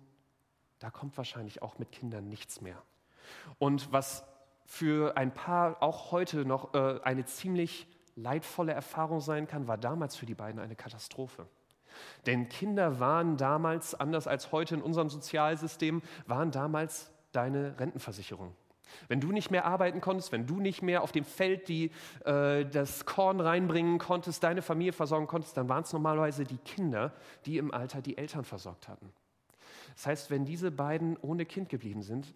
da 0.80 0.90
kommt 0.90 1.16
wahrscheinlich 1.18 1.62
auch 1.62 1.78
mit 1.78 1.92
Kindern 1.92 2.28
nichts 2.28 2.62
mehr. 2.62 2.82
Und 3.60 3.92
was 3.94 4.26
für 4.66 5.18
ein 5.18 5.34
Paar 5.34 5.82
auch 5.84 6.12
heute 6.12 6.46
noch 6.46 6.74
äh, 6.74 7.00
eine 7.04 7.26
ziemlich 7.26 7.88
leidvolle 8.16 8.74
Erfahrung 8.74 9.20
sein 9.20 9.48
kann, 9.48 9.68
war 9.68 9.78
damals 9.78 10.16
für 10.16 10.26
die 10.26 10.36
beiden 10.36 10.60
eine 10.60 10.76
Katastrophe. 10.76 11.48
Denn 12.26 12.50
Kinder 12.50 13.00
waren 13.00 13.38
damals, 13.38 13.94
anders 13.94 14.28
als 14.28 14.52
heute 14.52 14.76
in 14.76 14.82
unserem 14.82 15.10
Sozialsystem, 15.10 16.02
waren 16.26 16.52
damals 16.52 17.12
deine 17.32 17.80
Rentenversicherung. 17.80 18.56
Wenn 19.08 19.22
du 19.22 19.32
nicht 19.32 19.52
mehr 19.52 19.66
arbeiten 19.66 20.02
konntest, 20.02 20.32
wenn 20.32 20.48
du 20.48 20.60
nicht 20.60 20.82
mehr 20.82 21.02
auf 21.02 21.12
dem 21.12 21.24
Feld 21.24 21.68
die, 21.68 21.92
äh, 22.26 22.66
das 22.66 23.06
Korn 23.06 23.40
reinbringen 23.40 24.00
konntest, 24.00 24.44
deine 24.44 24.62
Familie 24.62 24.94
versorgen 24.94 25.28
konntest, 25.28 25.56
dann 25.58 25.70
waren 25.70 25.84
es 25.84 25.94
normalerweise 25.94 26.44
die 26.44 26.58
Kinder, 26.58 27.14
die 27.46 27.58
im 27.58 27.72
Alter 27.72 28.02
die 28.02 28.18
Eltern 28.18 28.44
versorgt 28.44 28.88
hatten. 28.88 29.12
Das 29.96 30.08
heißt, 30.08 30.32
wenn 30.32 30.46
diese 30.46 30.72
beiden 30.72 31.18
ohne 31.18 31.46
Kind 31.46 31.70
geblieben 31.70 32.02
sind, 32.02 32.34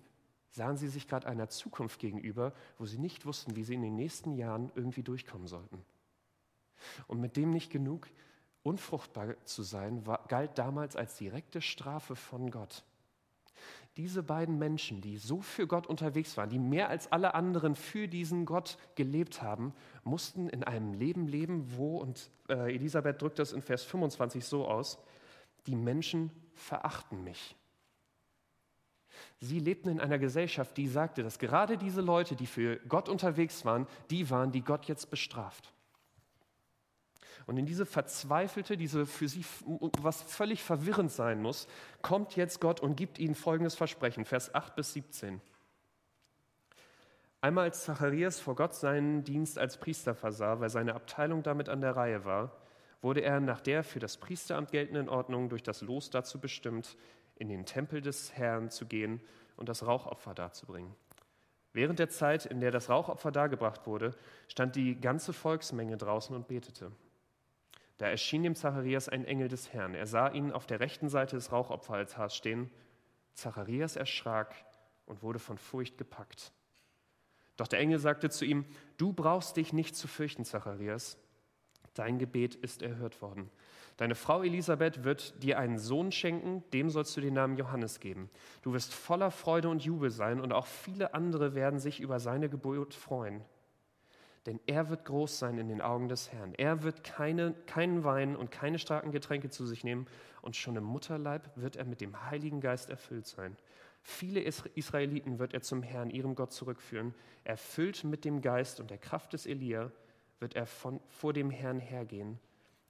sahen 0.51 0.77
sie 0.77 0.87
sich 0.87 1.07
gerade 1.07 1.27
einer 1.27 1.49
Zukunft 1.49 1.99
gegenüber, 1.99 2.53
wo 2.77 2.85
sie 2.85 2.97
nicht 2.97 3.25
wussten, 3.25 3.55
wie 3.55 3.63
sie 3.63 3.73
in 3.73 3.81
den 3.81 3.95
nächsten 3.95 4.33
Jahren 4.35 4.71
irgendwie 4.75 5.03
durchkommen 5.03 5.47
sollten. 5.47 5.83
Und 7.07 7.19
mit 7.19 7.35
dem 7.35 7.51
nicht 7.51 7.71
genug, 7.71 8.07
unfruchtbar 8.63 9.35
zu 9.45 9.63
sein, 9.63 10.05
war, 10.05 10.23
galt 10.27 10.57
damals 10.57 10.95
als 10.95 11.17
direkte 11.17 11.61
Strafe 11.61 12.15
von 12.15 12.51
Gott 12.51 12.83
diese 13.97 14.23
beiden 14.23 14.59
Menschen, 14.59 14.99
die 15.01 15.17
so 15.17 15.41
für 15.41 15.67
Gott 15.67 15.87
unterwegs 15.87 16.35
waren, 16.35 16.49
die 16.49 16.59
mehr 16.59 16.89
als 16.89 17.11
alle 17.11 17.33
anderen 17.33 17.75
für 17.75 18.07
diesen 18.07 18.45
Gott 18.45 18.77
gelebt 18.95 19.41
haben, 19.41 19.73
mussten 20.03 20.49
in 20.49 20.63
einem 20.63 20.93
Leben 20.93 21.27
leben, 21.27 21.77
wo, 21.77 21.97
und 21.97 22.29
äh, 22.49 22.75
Elisabeth 22.75 23.21
drückt 23.21 23.39
das 23.39 23.53
in 23.53 23.61
Vers 23.61 23.83
25 23.83 24.43
so 24.43 24.67
aus, 24.67 24.97
die 25.65 25.75
Menschen 25.75 26.29
verachten 26.53 27.23
mich. 27.23 27.55
Sie 29.39 29.59
lebten 29.59 29.89
in 29.89 30.01
einer 30.01 30.19
Gesellschaft, 30.19 30.75
die 30.75 30.87
sagte, 30.87 31.23
dass 31.23 31.39
gerade 31.39 31.77
diese 31.77 32.01
Leute, 32.01 32.35
die 32.35 32.47
für 32.47 32.77
Gott 32.87 33.07
unterwegs 33.07 33.63
waren, 33.63 33.87
die 34.09 34.29
waren, 34.29 34.51
die 34.51 34.61
Gott 34.61 34.85
jetzt 34.85 35.09
bestraft. 35.09 35.74
Und 37.47 37.57
in 37.57 37.65
diese 37.65 37.85
verzweifelte, 37.85 38.75
diese 38.75 39.05
für 39.05 39.27
sie, 39.27 39.45
was 40.01 40.23
völlig 40.23 40.63
verwirrend 40.63 41.11
sein 41.11 41.41
muss, 41.41 41.67
kommt 42.01 42.35
jetzt 42.35 42.59
Gott 42.59 42.79
und 42.79 42.95
gibt 42.95 43.19
ihnen 43.19 43.35
folgendes 43.35 43.75
Versprechen, 43.75 44.25
Vers 44.25 44.53
8 44.55 44.75
bis 44.75 44.93
17. 44.93 45.41
Einmal 47.41 47.65
als 47.65 47.83
Zacharias 47.85 48.39
vor 48.39 48.55
Gott 48.55 48.73
seinen 48.73 49.23
Dienst 49.23 49.59
als 49.59 49.77
Priester 49.77 50.15
versah, 50.15 50.59
weil 50.59 50.69
seine 50.69 50.95
Abteilung 50.95 51.43
damit 51.43 51.69
an 51.69 51.81
der 51.81 51.95
Reihe 51.95 52.25
war, 52.25 52.51
wurde 53.03 53.21
er 53.21 53.39
nach 53.39 53.61
der 53.61 53.83
für 53.83 53.99
das 53.99 54.17
Priesteramt 54.17 54.71
geltenden 54.71 55.09
Ordnung 55.09 55.49
durch 55.49 55.61
das 55.61 55.81
Los 55.81 56.09
dazu 56.09 56.39
bestimmt, 56.39 56.97
in 57.35 57.47
den 57.47 57.67
Tempel 57.67 58.01
des 58.01 58.33
Herrn 58.33 58.71
zu 58.71 58.87
gehen 58.87 59.21
und 59.57 59.69
das 59.69 59.85
Rauchopfer 59.85 60.33
darzubringen. 60.33 60.95
Während 61.71 61.99
der 61.99 62.09
Zeit, 62.09 62.47
in 62.47 62.61
der 62.61 62.71
das 62.71 62.89
Rauchopfer 62.89 63.31
dargebracht 63.31 63.85
wurde, 63.85 64.15
stand 64.47 64.75
die 64.75 64.99
ganze 64.99 65.33
Volksmenge 65.33 65.97
draußen 65.97 66.35
und 66.35 66.47
betete. 66.47 66.91
Da 67.97 68.07
erschien 68.07 68.43
dem 68.43 68.55
Zacharias 68.55 69.07
ein 69.07 69.25
Engel 69.25 69.47
des 69.47 69.71
Herrn. 69.71 69.95
Er 69.95 70.05
sah 70.05 70.29
ihn 70.29 70.51
auf 70.51 70.65
der 70.65 70.79
rechten 70.79 71.09
Seite 71.09 71.35
des 71.35 71.51
Rauchopferaltars 71.51 72.35
stehen. 72.35 72.69
Zacharias 73.33 73.95
erschrak 73.95 74.53
und 75.05 75.23
wurde 75.23 75.39
von 75.39 75.57
Furcht 75.57 75.97
gepackt. 75.97 76.51
Doch 77.57 77.67
der 77.67 77.79
Engel 77.79 77.99
sagte 77.99 78.29
zu 78.29 78.43
ihm, 78.43 78.65
du 78.97 79.13
brauchst 79.13 79.55
dich 79.57 79.71
nicht 79.71 79.95
zu 79.95 80.07
fürchten, 80.07 80.43
Zacharias. 80.43 81.17
Dein 81.93 82.19
Gebet 82.19 82.55
ist 82.55 82.81
erhört 82.81 83.21
worden. 83.21 83.49
Deine 83.95 84.15
Frau 84.15 84.43
Elisabeth 84.43 85.05
wird 85.05 85.41
dir 85.41 85.57
einen 85.57 85.79
Sohn 85.79 86.11
schenken, 86.11 86.63
dem 86.73 86.89
sollst 86.89 87.15
du 87.15 87.21
den 87.21 87.33
Namen 87.33 87.55
Johannes 87.55 88.01
geben. 88.01 88.29
Du 88.61 88.73
wirst 88.73 88.93
voller 88.93 89.31
Freude 89.31 89.69
und 89.69 89.85
Jubel 89.85 90.11
sein 90.11 90.41
und 90.41 90.51
auch 90.51 90.65
viele 90.65 91.13
andere 91.13 91.55
werden 91.55 91.79
sich 91.79 92.01
über 92.01 92.19
seine 92.19 92.49
Geburt 92.49 92.93
freuen. 92.93 93.41
Denn 94.45 94.59
er 94.67 94.89
wird 94.89 95.05
groß 95.05 95.39
sein 95.39 95.57
in 95.57 95.67
den 95.67 95.81
Augen 95.81 96.07
des 96.07 96.31
Herrn. 96.31 96.53
Er 96.55 96.83
wird 96.83 97.03
keine, 97.03 97.53
keinen 97.65 98.03
Wein 98.03 98.35
und 98.35 98.51
keine 98.51 98.77
starken 98.77 99.11
Getränke 99.11 99.49
zu 99.49 99.65
sich 99.65 99.83
nehmen 99.83 100.05
und 100.41 100.55
schon 100.55 100.75
im 100.75 100.83
Mutterleib 100.83 101.49
wird 101.55 101.75
er 101.75 101.85
mit 101.85 102.01
dem 102.01 102.29
Heiligen 102.29 102.61
Geist 102.61 102.89
erfüllt 102.89 103.25
sein. 103.25 103.57
Viele 104.01 104.41
Israeliten 104.41 105.39
wird 105.39 105.55
er 105.55 105.61
zum 105.61 105.81
Herrn, 105.81 106.11
ihrem 106.11 106.35
Gott, 106.35 106.51
zurückführen. 106.51 107.15
Erfüllt 107.43 108.03
mit 108.03 108.23
dem 108.23 108.41
Geist 108.41 108.79
und 108.79 108.91
der 108.91 108.99
Kraft 108.99 109.33
des 109.33 109.47
Elia 109.47 109.91
wird 110.39 110.55
er 110.55 110.67
von, 110.67 110.99
vor 111.09 111.33
dem 111.33 111.49
Herrn 111.49 111.79
hergehen 111.79 112.39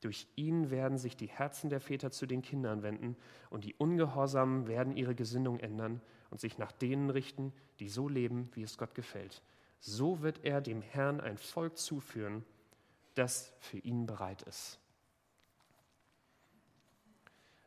durch 0.05 0.27
ihn 0.35 0.69
werden 0.69 0.99
sich 0.99 1.17
die 1.17 1.29
Herzen 1.29 1.71
der 1.71 1.79
Väter 1.79 2.11
zu 2.11 2.27
den 2.27 2.43
Kindern 2.43 2.83
wenden 2.83 3.15
und 3.49 3.63
die 3.63 3.73
Ungehorsamen 3.73 4.67
werden 4.67 4.95
ihre 4.95 5.15
Gesinnung 5.15 5.59
ändern 5.59 5.99
und 6.29 6.39
sich 6.39 6.59
nach 6.59 6.71
denen 6.71 7.09
richten, 7.09 7.51
die 7.79 7.89
so 7.89 8.07
leben, 8.07 8.49
wie 8.53 8.61
es 8.61 8.77
Gott 8.77 8.93
gefällt. 8.93 9.41
So 9.87 10.23
wird 10.23 10.43
er 10.43 10.61
dem 10.61 10.81
Herrn 10.81 11.21
ein 11.21 11.37
Volk 11.37 11.77
zuführen, 11.77 12.43
das 13.13 13.53
für 13.59 13.77
ihn 13.77 14.07
bereit 14.07 14.41
ist. 14.41 14.79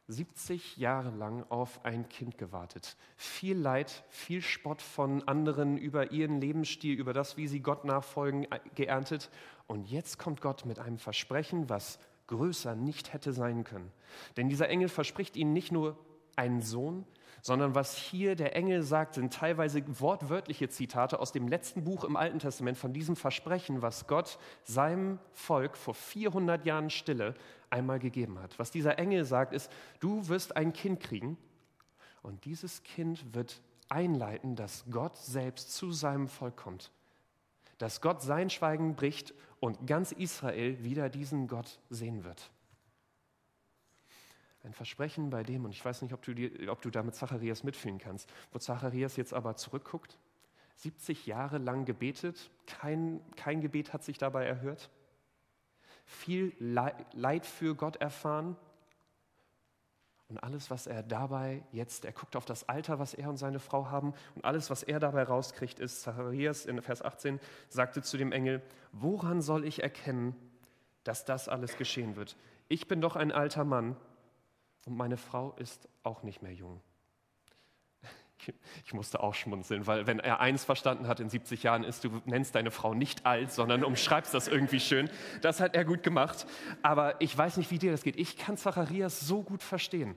70 0.08 0.78
Jahre 0.78 1.10
lang 1.10 1.44
auf 1.48 1.84
ein 1.84 2.08
Kind 2.08 2.37
gewartet. 2.37 2.96
Viel 3.16 3.56
Leid, 3.56 4.02
viel 4.08 4.42
Spott 4.42 4.82
von 4.82 5.28
anderen 5.28 5.78
über 5.78 6.10
ihren 6.10 6.40
Lebensstil, 6.40 6.98
über 6.98 7.12
das, 7.12 7.37
wie 7.37 7.46
sie 7.46 7.60
Gott 7.60 7.84
nachfolgen, 7.84 8.48
geerntet. 8.75 9.30
Und 9.68 9.88
jetzt 9.88 10.18
kommt 10.18 10.40
Gott 10.40 10.66
mit 10.66 10.80
einem 10.80 10.98
Versprechen, 10.98 11.68
was 11.68 12.00
größer 12.26 12.75
nicht 12.75 13.12
hätte 13.12 13.32
sein 13.32 13.62
können. 13.62 13.92
Denn 14.37 14.48
dieser 14.48 14.68
Engel 14.68 14.88
verspricht 14.88 15.37
ihnen 15.37 15.52
nicht 15.52 15.70
nur 15.70 15.96
einen 16.34 16.62
Sohn, 16.62 17.06
sondern 17.42 17.75
was 17.75 17.97
hier 17.97 18.37
der 18.37 18.57
Engel 18.57 18.83
sagt, 18.83 19.14
sind 19.14 19.33
teilweise 19.33 19.83
wortwörtliche 20.00 20.68
Zitate 20.68 21.21
aus 21.21 21.33
dem 21.33 21.49
letzten 21.49 21.85
Buch 21.85 22.04
im 22.04 22.16
Alten 22.16 22.38
Testament 22.38 22.78
von 22.78 22.92
diesem 22.92 23.16
Versprechen, 23.16 23.83
was 23.83 24.07
Gott 24.07 24.38
seinem 24.64 25.18
Volk 25.33 25.76
vor 25.76 25.95
400 25.95 26.64
Jahren 26.66 26.90
Stille 26.90 27.35
einmal 27.71 27.99
gegeben 27.99 28.38
hat. 28.38 28.59
Was 28.59 28.71
dieser 28.71 28.99
Engel 28.99 29.25
sagt, 29.25 29.52
ist, 29.52 29.71
du 30.00 30.28
wirst 30.28 30.57
ein 30.57 30.73
Kind 30.73 31.00
kriegen 31.00 31.37
und 32.23 32.45
dieses 32.45 32.83
Kind 32.83 33.35
wird 33.35 33.61
einleiten, 33.88 34.57
dass 34.57 34.85
Gott 34.90 35.16
selbst 35.16 35.75
zu 35.75 35.92
seinem 35.92 36.28
Volk 36.28 36.57
kommt 36.57 36.90
dass 37.78 38.00
Gott 38.00 38.21
sein 38.23 38.50
Schweigen 38.50 38.95
bricht 38.95 39.33
und 39.61 39.87
ganz 39.87 40.12
Israel 40.12 40.83
wieder 40.85 41.09
diesen 41.09 41.49
Gott 41.49 41.78
sehen 41.88 42.25
wird. 42.25 42.50
Ein 44.64 44.72
Versprechen 44.72 45.30
bei 45.30 45.42
dem, 45.42 45.64
und 45.64 45.70
ich 45.70 45.84
weiß 45.84 46.02
nicht, 46.02 46.12
ob 46.12 46.22
du, 46.22 46.34
dir, 46.34 46.70
ob 46.70 46.82
du 46.82 46.90
da 46.90 47.02
mit 47.02 47.14
Zacharias 47.14 47.62
mitfühlen 47.62 47.98
kannst, 47.98 48.28
wo 48.52 48.58
Zacharias 48.58 49.16
jetzt 49.16 49.32
aber 49.32 49.56
zurückguckt, 49.56 50.18
70 50.76 51.26
Jahre 51.26 51.58
lang 51.58 51.84
gebetet, 51.84 52.50
kein, 52.66 53.20
kein 53.36 53.60
Gebet 53.60 53.92
hat 53.92 54.04
sich 54.04 54.18
dabei 54.18 54.44
erhört, 54.46 54.90
viel 56.04 56.54
Leid 56.58 57.46
für 57.46 57.74
Gott 57.74 57.96
erfahren, 57.96 58.56
und 60.28 60.36
alles, 60.42 60.70
was 60.70 60.86
er 60.86 61.02
dabei 61.02 61.62
jetzt, 61.72 62.04
er 62.04 62.12
guckt 62.12 62.36
auf 62.36 62.44
das 62.44 62.68
Alter, 62.68 62.98
was 62.98 63.14
er 63.14 63.30
und 63.30 63.38
seine 63.38 63.58
Frau 63.58 63.90
haben, 63.90 64.12
und 64.34 64.44
alles, 64.44 64.68
was 64.68 64.82
er 64.82 65.00
dabei 65.00 65.22
rauskriegt, 65.22 65.80
ist, 65.80 66.02
Zacharias 66.02 66.66
in 66.66 66.82
Vers 66.82 67.00
18 67.00 67.40
sagte 67.70 68.02
zu 68.02 68.18
dem 68.18 68.30
Engel, 68.32 68.62
woran 68.92 69.40
soll 69.40 69.64
ich 69.64 69.82
erkennen, 69.82 70.36
dass 71.02 71.24
das 71.24 71.48
alles 71.48 71.78
geschehen 71.78 72.16
wird? 72.16 72.36
Ich 72.68 72.88
bin 72.88 73.00
doch 73.00 73.16
ein 73.16 73.32
alter 73.32 73.64
Mann 73.64 73.96
und 74.87 74.97
meine 74.97 75.16
Frau 75.16 75.52
ist 75.52 75.88
auch 76.02 76.23
nicht 76.23 76.42
mehr 76.42 76.52
jung. 76.52 76.80
Ich 78.85 78.94
musste 78.94 79.20
auch 79.20 79.35
schmunzeln, 79.35 79.87
weil 79.87 80.06
wenn 80.06 80.20
er 80.20 80.40
eins 80.40 80.64
verstanden 80.64 81.08
hat 81.08 81.20
in 81.20 81.28
70 81.28 81.62
Jahren 81.64 81.85
ist, 81.85 82.04
du 82.04 82.23
nennst 82.25 82.54
deine 82.54 82.70
Frau 82.70 82.94
nicht 82.94 83.26
alt, 83.26 83.52
sondern 83.52 83.85
umschreibst 83.85 84.32
das 84.32 84.49
irgendwie 84.49 84.80
schön. 84.80 85.11
Das 85.42 85.61
hat 85.61 85.75
er 85.75 85.85
gut 85.85 86.02
gemacht. 86.02 86.47
Aber 86.80 87.20
ich 87.20 87.37
weiß 87.37 87.58
nicht, 87.58 87.70
wie 87.70 87.78
dir 87.78 87.90
das 87.90 88.02
geht. 88.02 88.16
Ich 88.16 88.38
kann 88.38 88.56
Zacharias 88.56 89.20
so 89.20 89.42
gut 89.42 89.62
verstehen. 89.62 90.16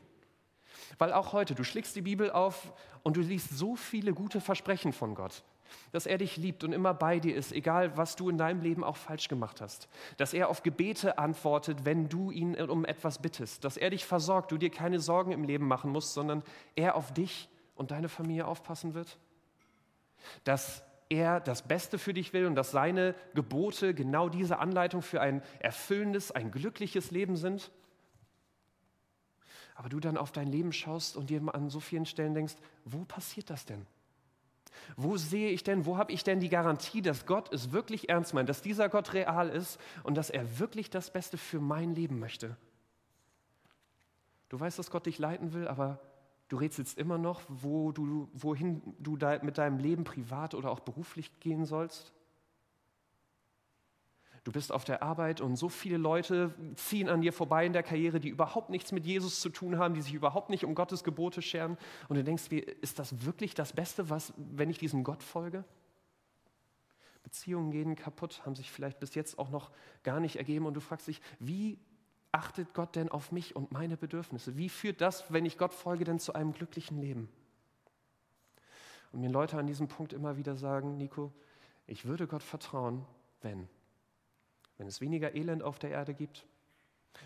Weil 0.97 1.11
auch 1.11 1.33
heute, 1.33 1.55
du 1.55 1.63
schlägst 1.63 1.95
die 1.95 2.01
Bibel 2.01 2.31
auf 2.31 2.71
und 3.03 3.17
du 3.17 3.21
liest 3.21 3.49
so 3.57 3.75
viele 3.75 4.13
gute 4.13 4.39
Versprechen 4.39 4.93
von 4.93 5.15
Gott. 5.15 5.43
Dass 5.91 6.05
er 6.05 6.17
dich 6.17 6.37
liebt 6.37 6.63
und 6.63 6.73
immer 6.73 6.93
bei 6.93 7.19
dir 7.19 7.35
ist, 7.35 7.51
egal 7.51 7.97
was 7.97 8.15
du 8.15 8.29
in 8.29 8.37
deinem 8.37 8.61
Leben 8.61 8.83
auch 8.83 8.97
falsch 8.97 9.27
gemacht 9.27 9.61
hast. 9.61 9.87
Dass 10.17 10.33
er 10.33 10.49
auf 10.49 10.63
Gebete 10.63 11.17
antwortet, 11.17 11.85
wenn 11.85 12.09
du 12.09 12.31
ihn 12.31 12.55
um 12.55 12.85
etwas 12.85 13.21
bittest. 13.21 13.63
Dass 13.63 13.77
er 13.77 13.89
dich 13.89 14.05
versorgt, 14.05 14.51
du 14.51 14.57
dir 14.57 14.69
keine 14.69 14.99
Sorgen 14.99 15.31
im 15.31 15.43
Leben 15.43 15.67
machen 15.67 15.91
musst, 15.91 16.13
sondern 16.13 16.43
er 16.75 16.95
auf 16.95 17.13
dich 17.13 17.49
und 17.75 17.91
deine 17.91 18.09
Familie 18.09 18.45
aufpassen 18.45 18.93
wird? 18.93 19.17
Dass 20.43 20.83
er 21.09 21.39
das 21.39 21.67
Beste 21.67 21.99
für 21.99 22.13
dich 22.13 22.31
will 22.31 22.45
und 22.45 22.55
dass 22.55 22.71
seine 22.71 23.15
Gebote 23.33 23.93
genau 23.93 24.29
diese 24.29 24.59
Anleitung 24.59 25.01
für 25.01 25.19
ein 25.19 25.41
erfüllendes, 25.59 26.31
ein 26.31 26.51
glückliches 26.51 27.11
Leben 27.11 27.35
sind? 27.35 27.71
Aber 29.75 29.89
du 29.89 29.99
dann 29.99 30.15
auf 30.15 30.31
dein 30.31 30.47
Leben 30.47 30.71
schaust 30.71 31.17
und 31.17 31.29
dir 31.29 31.41
an 31.53 31.69
so 31.69 31.79
vielen 31.79 32.05
Stellen 32.05 32.33
denkst, 32.33 32.55
wo 32.85 33.03
passiert 33.03 33.49
das 33.49 33.65
denn? 33.65 33.85
Wo 34.95 35.17
sehe 35.17 35.49
ich 35.49 35.63
denn, 35.63 35.85
wo 35.85 35.97
habe 35.97 36.11
ich 36.11 36.23
denn 36.23 36.39
die 36.39 36.49
Garantie, 36.49 37.01
dass 37.01 37.25
Gott 37.25 37.53
es 37.53 37.71
wirklich 37.71 38.09
ernst 38.09 38.33
meint, 38.33 38.49
dass 38.49 38.61
dieser 38.61 38.89
Gott 38.89 39.13
real 39.13 39.49
ist 39.49 39.79
und 40.03 40.15
dass 40.15 40.29
er 40.29 40.59
wirklich 40.59 40.89
das 40.89 41.11
Beste 41.11 41.37
für 41.37 41.59
mein 41.59 41.95
Leben 41.95 42.19
möchte? 42.19 42.57
Du 44.49 44.59
weißt, 44.59 44.77
dass 44.79 44.91
Gott 44.91 45.05
dich 45.05 45.19
leiten 45.19 45.53
will, 45.53 45.67
aber 45.67 45.99
Du 46.51 46.57
rätselst 46.57 46.97
immer 46.97 47.17
noch, 47.17 47.43
wo 47.47 47.93
du, 47.93 48.27
wohin 48.33 48.81
du 48.99 49.17
mit 49.41 49.57
deinem 49.57 49.79
Leben 49.79 50.03
privat 50.03 50.53
oder 50.53 50.69
auch 50.69 50.81
beruflich 50.81 51.39
gehen 51.39 51.63
sollst. 51.63 52.11
Du 54.43 54.51
bist 54.51 54.71
auf 54.71 54.83
der 54.83 55.03
Arbeit 55.03 55.39
und 55.39 55.55
so 55.55 55.69
viele 55.69 55.97
Leute 55.97 56.53
ziehen 56.75 57.09
an 57.09 57.21
dir 57.21 57.31
vorbei 57.31 57.65
in 57.65 57.73
der 57.73 57.83
Karriere, 57.83 58.19
die 58.19 58.29
überhaupt 58.29 58.71
nichts 58.71 58.91
mit 58.91 59.05
Jesus 59.05 59.39
zu 59.39 59.49
tun 59.49 59.77
haben, 59.77 59.93
die 59.93 60.01
sich 60.01 60.15
überhaupt 60.15 60.49
nicht 60.49 60.65
um 60.65 60.73
Gottes 60.73 61.03
Gebote 61.03 61.43
scheren. 61.43 61.77
Und 62.09 62.15
du 62.15 62.23
denkst, 62.23 62.51
ist 62.81 62.97
das 62.97 63.23
wirklich 63.23 63.53
das 63.53 63.73
Beste, 63.73 64.09
was, 64.09 64.33
wenn 64.37 64.71
ich 64.71 64.79
diesem 64.79 65.03
Gott 65.03 65.21
folge? 65.21 65.63
Beziehungen 67.21 67.69
gehen 67.69 67.95
kaputt, 67.95 68.41
haben 68.43 68.55
sich 68.55 68.71
vielleicht 68.71 68.99
bis 68.99 69.13
jetzt 69.13 69.37
auch 69.37 69.51
noch 69.51 69.69
gar 70.01 70.19
nicht 70.19 70.37
ergeben. 70.37 70.65
Und 70.65 70.73
du 70.73 70.81
fragst 70.81 71.07
dich, 71.07 71.21
wie 71.39 71.77
achtet 72.31 72.73
Gott 72.73 72.95
denn 72.95 73.09
auf 73.09 73.31
mich 73.31 73.55
und 73.55 73.71
meine 73.71 73.95
Bedürfnisse? 73.95 74.57
Wie 74.57 74.69
führt 74.69 75.01
das, 75.01 75.31
wenn 75.31 75.45
ich 75.45 75.59
Gott 75.59 75.73
folge, 75.73 76.03
denn 76.03 76.17
zu 76.17 76.33
einem 76.33 76.51
glücklichen 76.51 76.99
Leben? 76.99 77.29
Und 79.11 79.21
mir 79.21 79.29
Leute 79.29 79.57
an 79.57 79.67
diesem 79.67 79.87
Punkt 79.87 80.13
immer 80.13 80.37
wieder 80.37 80.55
sagen, 80.55 80.97
Nico, 80.97 81.31
ich 81.85 82.05
würde 82.05 82.25
Gott 82.25 82.43
vertrauen, 82.43 83.05
wenn. 83.41 83.67
Wenn 84.81 84.87
es 84.87 84.99
weniger 84.99 85.35
Elend 85.35 85.61
auf 85.61 85.77
der 85.77 85.91
Erde 85.91 86.15
gibt, 86.15 86.43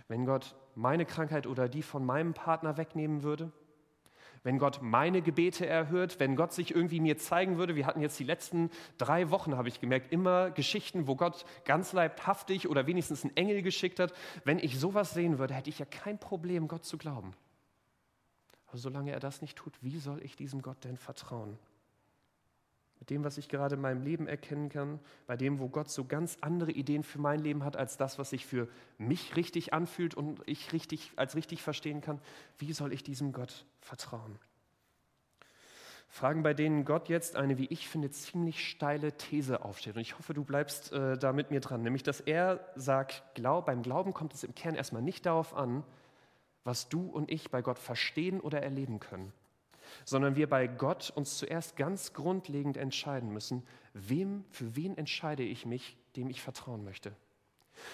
wenn 0.09 0.25
Gott 0.25 0.57
meine 0.75 1.05
Krankheit 1.05 1.47
oder 1.47 1.69
die 1.69 1.83
von 1.83 2.05
meinem 2.05 2.33
Partner 2.33 2.75
wegnehmen 2.75 3.23
würde, 3.23 3.49
wenn 4.43 4.59
Gott 4.59 4.81
meine 4.81 5.21
Gebete 5.21 5.65
erhört, 5.65 6.19
wenn 6.19 6.35
Gott 6.35 6.51
sich 6.51 6.75
irgendwie 6.75 6.99
mir 6.99 7.17
zeigen 7.17 7.57
würde. 7.57 7.77
Wir 7.77 7.85
hatten 7.85 8.01
jetzt 8.01 8.19
die 8.19 8.25
letzten 8.25 8.71
drei 8.97 9.29
Wochen, 9.29 9.55
habe 9.55 9.69
ich 9.69 9.79
gemerkt, 9.79 10.11
immer 10.11 10.51
Geschichten, 10.51 11.07
wo 11.07 11.15
Gott 11.15 11.45
ganz 11.63 11.93
leibhaftig 11.93 12.67
oder 12.67 12.87
wenigstens 12.87 13.23
einen 13.23 13.37
Engel 13.37 13.61
geschickt 13.61 14.01
hat. 14.01 14.13
Wenn 14.43 14.59
ich 14.59 14.77
sowas 14.77 15.13
sehen 15.13 15.39
würde, 15.39 15.53
hätte 15.53 15.69
ich 15.69 15.79
ja 15.79 15.85
kein 15.85 16.19
Problem, 16.19 16.67
Gott 16.67 16.83
zu 16.83 16.97
glauben. 16.97 17.35
Aber 18.67 18.77
solange 18.79 19.11
er 19.11 19.21
das 19.21 19.41
nicht 19.41 19.57
tut, 19.57 19.81
wie 19.81 19.97
soll 19.97 20.21
ich 20.25 20.35
diesem 20.35 20.61
Gott 20.61 20.83
denn 20.83 20.97
vertrauen? 20.97 21.57
Mit 23.05 23.11
dem, 23.11 23.23
was 23.23 23.37
ich 23.37 23.49
gerade 23.49 23.75
in 23.75 23.81
meinem 23.81 24.01
Leben 24.01 24.27
erkennen 24.27 24.67
kann, 24.67 24.99
bei 25.27 25.37
dem, 25.37 25.59
wo 25.59 25.69
Gott 25.69 25.91
so 25.91 26.05
ganz 26.05 26.39
andere 26.41 26.71
Ideen 26.71 27.03
für 27.03 27.19
mein 27.19 27.39
Leben 27.39 27.63
hat, 27.63 27.77
als 27.77 27.97
das, 27.97 28.17
was 28.17 28.31
sich 28.31 28.47
für 28.47 28.67
mich 28.97 29.35
richtig 29.35 29.75
anfühlt 29.75 30.15
und 30.15 30.41
ich 30.47 30.73
richtig, 30.73 31.11
als 31.15 31.35
richtig 31.35 31.61
verstehen 31.61 32.01
kann, 32.01 32.19
wie 32.57 32.73
soll 32.73 32.91
ich 32.91 33.03
diesem 33.03 33.31
Gott 33.31 33.67
vertrauen? 33.79 34.39
Fragen, 36.07 36.41
bei 36.41 36.55
denen 36.55 36.83
Gott 36.83 37.07
jetzt 37.07 37.35
eine, 37.35 37.59
wie 37.59 37.67
ich 37.67 37.87
finde, 37.87 38.09
ziemlich 38.09 38.67
steile 38.67 39.11
These 39.11 39.63
aufstellt. 39.63 39.97
Und 39.97 40.01
ich 40.01 40.17
hoffe, 40.17 40.33
du 40.33 40.43
bleibst 40.43 40.91
äh, 40.91 41.15
da 41.15 41.31
mit 41.31 41.51
mir 41.51 41.59
dran. 41.59 41.83
Nämlich, 41.83 42.01
dass 42.01 42.21
er 42.21 42.65
sagt, 42.75 43.21
glaub, 43.35 43.67
beim 43.67 43.83
Glauben 43.83 44.15
kommt 44.15 44.33
es 44.33 44.43
im 44.43 44.55
Kern 44.55 44.73
erstmal 44.73 45.03
nicht 45.03 45.27
darauf 45.27 45.55
an, 45.55 45.83
was 46.63 46.89
du 46.89 47.05
und 47.05 47.29
ich 47.29 47.51
bei 47.51 47.61
Gott 47.61 47.77
verstehen 47.77 48.41
oder 48.41 48.63
erleben 48.63 48.99
können 48.99 49.31
sondern 50.03 50.35
wir 50.35 50.49
bei 50.49 50.67
Gott 50.67 51.11
uns 51.15 51.37
zuerst 51.37 51.75
ganz 51.75 52.13
grundlegend 52.13 52.77
entscheiden 52.77 53.31
müssen, 53.31 53.63
wem, 53.93 54.43
für 54.49 54.75
wen 54.75 54.97
entscheide 54.97 55.43
ich 55.43 55.65
mich, 55.65 55.97
dem 56.15 56.29
ich 56.29 56.41
vertrauen 56.41 56.83
möchte. 56.83 57.13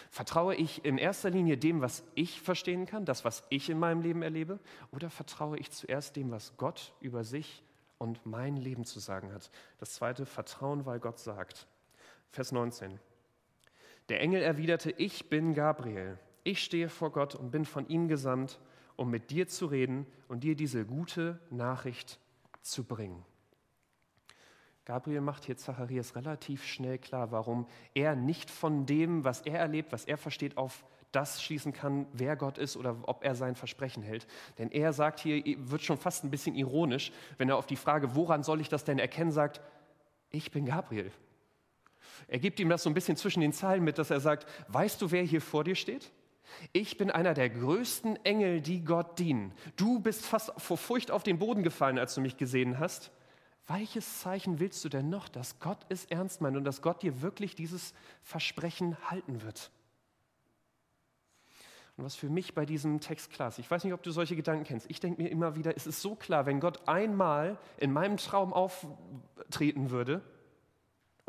Vertraue 0.09 0.55
ich 0.55 0.85
in 0.85 0.97
erster 0.97 1.29
Linie 1.29 1.57
dem, 1.57 1.81
was 1.81 2.03
ich 2.15 2.41
verstehen 2.41 2.85
kann, 2.85 3.05
das, 3.05 3.25
was 3.25 3.43
ich 3.49 3.69
in 3.69 3.79
meinem 3.79 4.01
Leben 4.01 4.21
erlebe, 4.21 4.59
oder 4.91 5.09
vertraue 5.09 5.57
ich 5.57 5.71
zuerst 5.71 6.15
dem, 6.15 6.31
was 6.31 6.55
Gott 6.57 6.93
über 6.99 7.23
sich 7.23 7.63
und 7.97 8.25
mein 8.25 8.57
Leben 8.57 8.85
zu 8.85 8.99
sagen 8.99 9.33
hat? 9.33 9.49
Das 9.79 9.93
zweite, 9.93 10.25
Vertrauen, 10.25 10.85
weil 10.85 10.99
Gott 10.99 11.19
sagt. 11.19 11.67
Vers 12.29 12.51
19. 12.51 12.99
Der 14.09 14.21
Engel 14.21 14.41
erwiderte, 14.41 14.91
ich 14.91 15.29
bin 15.29 15.53
Gabriel. 15.53 16.17
ich 16.43 16.63
stehe 16.63 16.89
vor 16.89 17.11
Gott 17.11 17.35
und 17.35 17.51
bin 17.51 17.65
von 17.65 17.87
ihm 17.87 18.07
gesandt, 18.07 18.59
um 19.01 19.09
mit 19.09 19.31
dir 19.31 19.47
zu 19.47 19.65
reden 19.65 20.05
und 20.27 20.43
dir 20.43 20.55
diese 20.55 20.85
gute 20.85 21.39
Nachricht 21.49 22.19
zu 22.61 22.83
bringen. 22.83 23.25
Gabriel 24.85 25.21
macht 25.21 25.45
hier 25.45 25.57
Zacharias 25.57 26.15
relativ 26.15 26.63
schnell 26.63 26.99
klar, 26.99 27.31
warum 27.31 27.65
er 27.95 28.15
nicht 28.15 28.51
von 28.51 28.85
dem, 28.85 29.23
was 29.23 29.41
er 29.41 29.57
erlebt, 29.57 29.91
was 29.91 30.05
er 30.05 30.17
versteht, 30.17 30.55
auf 30.55 30.85
das 31.11 31.41
schließen 31.41 31.73
kann, 31.73 32.05
wer 32.13 32.35
Gott 32.35 32.59
ist 32.59 32.77
oder 32.77 32.95
ob 33.03 33.23
er 33.23 33.33
sein 33.33 33.55
Versprechen 33.55 34.03
hält. 34.03 34.27
Denn 34.59 34.69
er 34.69 34.93
sagt 34.93 35.19
hier, 35.19 35.41
wird 35.57 35.81
schon 35.81 35.97
fast 35.97 36.23
ein 36.23 36.29
bisschen 36.29 36.53
ironisch, 36.55 37.11
wenn 37.39 37.49
er 37.49 37.57
auf 37.57 37.65
die 37.65 37.77
Frage, 37.77 38.15
woran 38.15 38.43
soll 38.43 38.61
ich 38.61 38.69
das 38.69 38.83
denn 38.83 38.99
erkennen, 38.99 39.31
sagt, 39.31 39.61
ich 40.29 40.51
bin 40.51 40.65
Gabriel. 40.67 41.11
Er 42.27 42.37
gibt 42.37 42.59
ihm 42.59 42.69
das 42.69 42.83
so 42.83 42.89
ein 42.89 42.93
bisschen 42.93 43.17
zwischen 43.17 43.41
den 43.41 43.51
Zeilen 43.51 43.83
mit, 43.83 43.97
dass 43.97 44.11
er 44.11 44.19
sagt, 44.19 44.45
weißt 44.67 45.01
du, 45.01 45.09
wer 45.09 45.23
hier 45.23 45.41
vor 45.41 45.63
dir 45.63 45.75
steht? 45.75 46.11
Ich 46.73 46.97
bin 46.97 47.11
einer 47.11 47.33
der 47.33 47.49
größten 47.49 48.23
Engel, 48.25 48.61
die 48.61 48.83
Gott 48.83 49.19
dienen. 49.19 49.53
Du 49.75 49.99
bist 49.99 50.25
fast 50.25 50.51
vor 50.57 50.77
Furcht 50.77 51.11
auf 51.11 51.23
den 51.23 51.39
Boden 51.39 51.63
gefallen, 51.63 51.99
als 51.99 52.15
du 52.15 52.21
mich 52.21 52.37
gesehen 52.37 52.79
hast. 52.79 53.11
Welches 53.67 54.19
Zeichen 54.19 54.59
willst 54.59 54.83
du 54.83 54.89
denn 54.89 55.09
noch, 55.09 55.29
dass 55.29 55.59
Gott 55.59 55.85
es 55.89 56.05
ernst 56.05 56.41
meint 56.41 56.57
und 56.57 56.63
dass 56.63 56.81
Gott 56.81 57.03
dir 57.03 57.21
wirklich 57.21 57.55
dieses 57.55 57.93
Versprechen 58.23 58.97
halten 59.09 59.41
wird? 59.43 59.71
Und 61.97 62.05
was 62.05 62.15
für 62.15 62.29
mich 62.29 62.53
bei 62.53 62.65
diesem 62.65 62.99
Text 62.99 63.31
klar 63.31 63.49
ist, 63.49 63.59
ich 63.59 63.69
weiß 63.69 63.83
nicht, 63.83 63.93
ob 63.93 64.01
du 64.01 64.11
solche 64.11 64.35
Gedanken 64.35 64.63
kennst, 64.63 64.89
ich 64.89 64.99
denke 64.99 65.21
mir 65.21 65.29
immer 65.29 65.55
wieder, 65.55 65.75
es 65.75 65.85
ist 65.87 66.01
so 66.01 66.15
klar, 66.15 66.45
wenn 66.45 66.59
Gott 66.59 66.87
einmal 66.87 67.57
in 67.77 67.91
meinem 67.91 68.17
Traum 68.17 68.53
auftreten 68.53 69.91
würde, 69.91 70.21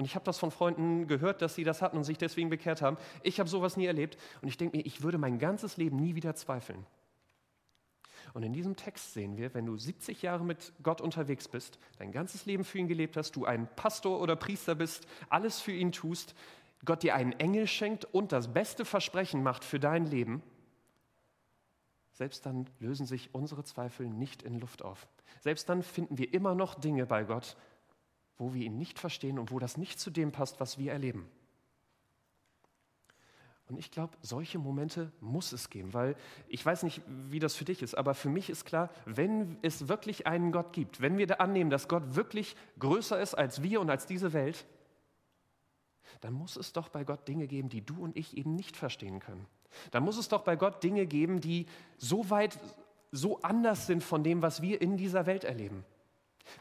und 0.03 0.07
ich 0.07 0.17
habe 0.17 0.25
das 0.25 0.41
von 0.41 0.51
Freunden 0.51 1.07
gehört, 1.07 1.43
dass 1.43 1.55
sie 1.55 1.63
das 1.63 1.81
hatten 1.81 1.97
und 1.97 2.03
sich 2.03 2.19
deswegen 2.19 2.51
bekehrt 2.51 2.83
haben. 2.83 2.97
Ich 3.23 3.39
habe 3.39 3.49
sowas 3.49 3.77
nie 3.77 3.87
erlebt 3.87 4.19
und 4.41 4.49
ich 4.49 4.57
denke 4.57 4.77
mir, 4.77 4.85
ich 4.85 5.05
würde 5.05 5.17
mein 5.17 5.39
ganzes 5.39 5.77
Leben 5.77 5.97
nie 5.97 6.17
wieder 6.17 6.35
zweifeln. 6.35 6.85
Und 8.35 8.43
in 8.43 8.53
diesem 8.53 8.75
Text 8.75 9.15
sehen 9.15 9.37
wir, 9.37 9.55
wenn 9.55 9.65
du 9.65 9.77
70 9.77 10.21
Jahre 10.23 10.43
mit 10.45 10.73
Gott 10.83 11.01
unterwegs 11.01 11.47
bist, 11.47 11.79
dein 11.99 12.11
ganzes 12.11 12.47
Leben 12.47 12.65
für 12.65 12.79
ihn 12.79 12.89
gelebt 12.89 13.17
hast, 13.17 13.37
du 13.37 13.45
ein 13.45 13.69
Pastor 13.77 14.21
oder 14.21 14.35
Priester 14.35 14.75
bist, 14.75 15.07
alles 15.29 15.61
für 15.61 15.71
ihn 15.71 15.93
tust, 15.93 16.35
Gott 16.85 17.05
dir 17.05 17.15
einen 17.15 17.31
Engel 17.39 17.69
schenkt 17.69 18.05
und 18.05 18.33
das 18.33 18.53
beste 18.53 18.85
Versprechen 18.85 19.45
macht 19.45 19.63
für 19.63 19.79
dein 19.79 20.05
Leben, 20.05 20.43
selbst 22.11 22.45
dann 22.45 22.67
lösen 22.81 23.07
sich 23.07 23.33
unsere 23.37 23.63
Zweifel 23.63 24.09
nicht 24.09 24.43
in 24.43 24.59
Luft 24.59 24.83
auf. 24.83 25.07
Selbst 25.43 25.69
dann 25.69 25.85
finden 25.85 26.19
wir 26.19 26.35
immer 26.35 26.57
noch 26.57 26.75
Dinge 26.75 27.07
bei 27.07 27.23
Gott, 27.23 27.57
wo 28.39 28.55
wir 28.55 28.65
ihn 28.65 28.79
nicht 28.79 28.99
verstehen 28.99 29.39
und 29.39 29.51
wo 29.51 29.59
das 29.59 29.77
nicht 29.77 30.01
zu 30.01 30.11
dem 30.11 30.33
passt, 30.33 30.61
was 30.61 30.79
wir 30.79 30.93
erleben. 30.93 31.29
Und 33.69 33.79
ich 33.79 33.91
glaube, 33.91 34.17
solche 34.21 34.59
Momente 34.59 35.11
muss 35.21 35.53
es 35.53 35.71
geben, 35.71 35.95
weil 35.95 36.15
ich 36.49 36.65
weiß 36.65 36.83
nicht, 36.83 37.01
wie 37.07 37.39
das 37.39 37.55
für 37.55 37.65
dich 37.65 37.83
ist, 37.83 37.95
aber 37.95 38.15
für 38.15 38.29
mich 38.29 38.51
ist 38.51 38.67
klar, 38.67 38.91
wenn 39.07 39.57
es 39.63 39.89
wirklich 39.89 40.27
einen 40.27 40.53
Gott 40.53 40.73
gibt, 40.75 41.01
wenn 41.01 41.17
wir 41.17 41.27
da 41.27 41.37
annehmen, 41.37 41.71
dass 41.71 41.89
Gott 41.89 42.15
wirklich 42.15 42.55
größer 42.79 43.19
ist 43.21 43.35
als 43.35 43.63
wir 43.63 43.81
und 43.81 43.89
als 43.89 44.07
diese 44.07 44.33
Welt, 44.35 44.67
dann 46.21 46.35
muss 46.35 46.57
es 46.57 46.73
doch 46.73 46.89
bei 46.89 47.05
Gott 47.05 47.27
Dinge 47.27 47.47
geben, 47.47 47.69
die 47.69 47.85
du 47.85 48.03
und 48.03 48.17
ich 48.17 48.37
eben 48.37 48.55
nicht 48.55 48.77
verstehen 48.77 49.21
können. 49.21 49.47
Dann 49.91 50.03
muss 50.03 50.19
es 50.19 50.29
doch 50.29 50.43
bei 50.43 50.57
Gott 50.57 50.83
Dinge 50.83 51.07
geben, 51.07 51.41
die 51.41 51.67
so 51.97 52.29
weit, 52.29 52.59
so 53.11 53.41
anders 53.41 53.87
sind 53.87 54.05
von 54.05 54.23
dem, 54.23 54.43
was 54.43 54.61
wir 54.61 54.83
in 54.83 54.97
dieser 54.97 55.25
Welt 55.27 55.45
erleben. 55.45 55.85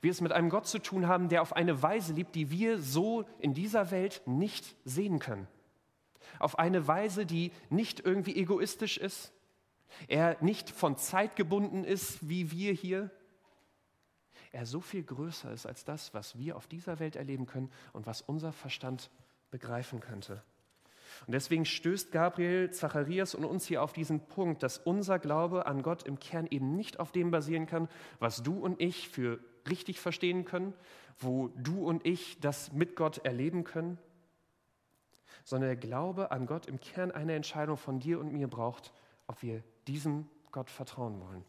Wir 0.02 0.12
es 0.12 0.22
mit 0.22 0.32
einem 0.32 0.50
Gott 0.50 0.68
zu 0.68 0.80
tun 0.80 1.08
haben, 1.08 1.30
der 1.30 1.42
auf 1.42 1.54
eine 1.54 1.82
Weise 1.82 2.14
liebt, 2.14 2.36
die 2.36 2.52
wir 2.52 2.80
so 2.80 3.26
in 3.40 3.54
dieser 3.54 3.92
Welt 3.92 4.22
nicht 4.26 4.76
sehen 4.86 5.20
können. 5.20 5.48
Auf 6.40 6.60
eine 6.60 6.88
Weise, 6.88 7.26
die 7.26 7.52
nicht 7.70 8.00
irgendwie 8.00 8.36
egoistisch 8.36 8.98
ist, 8.98 9.34
er 10.08 10.38
nicht 10.42 10.70
von 10.70 10.98
Zeit 10.98 11.36
gebunden 11.36 11.84
ist, 11.84 12.28
wie 12.28 12.52
wir 12.52 12.74
hier, 12.74 13.12
er 14.52 14.66
so 14.66 14.82
viel 14.82 15.04
größer 15.04 15.52
ist 15.52 15.66
als 15.66 15.86
das, 15.86 16.14
was 16.14 16.38
wir 16.38 16.58
auf 16.58 16.68
dieser 16.68 17.00
Welt 17.00 17.16
erleben 17.16 17.46
können 17.46 17.72
und 17.94 18.06
was 18.06 18.22
unser 18.22 18.52
Verstand 18.52 19.10
begreifen 19.50 20.00
könnte. 20.00 20.44
Und 21.28 21.34
deswegen 21.34 21.66
stößt 21.66 22.12
Gabriel, 22.12 22.72
Zacharias 22.72 23.36
und 23.36 23.46
uns 23.46 23.66
hier 23.66 23.84
auf 23.84 23.94
diesen 23.94 24.28
Punkt, 24.28 24.64
dass 24.64 24.78
unser 24.78 25.20
Glaube 25.20 25.66
an 25.66 25.84
Gott 25.84 26.04
im 26.04 26.20
Kern 26.20 26.48
eben 26.50 26.76
nicht 26.76 27.00
auf 27.00 27.12
dem 27.12 27.32
basieren 27.32 27.66
kann, 27.66 27.90
was 28.20 28.44
du 28.44 28.58
und 28.60 28.82
ich 28.82 29.10
für 29.10 29.40
richtig 29.70 30.00
verstehen 30.00 30.46
können, 30.46 30.74
wo 31.20 31.50
du 31.56 31.86
und 31.86 32.06
ich 32.06 32.40
das 32.40 32.72
mit 32.72 32.96
Gott 32.96 33.20
erleben 33.20 33.64
können, 33.64 33.98
sondern 35.44 35.70
der 35.70 35.78
Glaube 35.78 36.32
an 36.32 36.46
Gott 36.46 36.66
im 36.66 36.80
Kern 36.80 37.12
eine 37.12 37.34
Entscheidung 37.34 37.78
von 37.78 38.00
dir 38.00 38.20
und 38.20 38.32
mir 38.32 38.48
braucht, 38.48 38.94
ob 39.28 39.42
wir 39.42 39.64
diesem 39.88 40.28
Gott 40.52 40.70
vertrauen 40.70 41.22
wollen. 41.22 41.46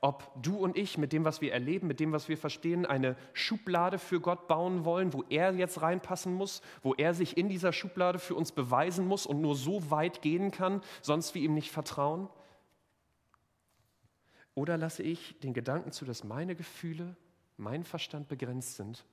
Ob 0.00 0.32
du 0.42 0.56
und 0.56 0.76
ich 0.76 0.96
mit 0.96 1.12
dem, 1.12 1.24
was 1.24 1.40
wir 1.40 1.52
erleben, 1.52 1.86
mit 1.86 2.00
dem, 2.00 2.12
was 2.12 2.28
wir 2.28 2.38
verstehen, 2.38 2.86
eine 2.86 3.16
Schublade 3.32 3.98
für 3.98 4.20
Gott 4.20 4.48
bauen 4.48 4.84
wollen, 4.84 5.12
wo 5.12 5.24
er 5.28 5.54
jetzt 5.54 5.82
reinpassen 5.82 6.34
muss, 6.34 6.62
wo 6.82 6.94
er 6.94 7.14
sich 7.14 7.36
in 7.36 7.48
dieser 7.48 7.72
Schublade 7.72 8.18
für 8.18 8.34
uns 8.34 8.52
beweisen 8.52 9.06
muss 9.06 9.26
und 9.26 9.40
nur 9.40 9.56
so 9.56 9.90
weit 9.90 10.22
gehen 10.22 10.50
kann, 10.50 10.82
sonst 11.00 11.34
wir 11.34 11.42
ihm 11.42 11.54
nicht 11.54 11.70
vertrauen. 11.70 12.28
Oder 14.54 14.76
lasse 14.76 15.02
ich 15.02 15.38
den 15.40 15.54
Gedanken 15.54 15.92
zu, 15.92 16.04
dass 16.04 16.24
meine 16.24 16.54
Gefühle, 16.54 17.16
mein 17.56 17.84
Verstand 17.84 18.28
begrenzt 18.28 18.76
sind 18.76 19.04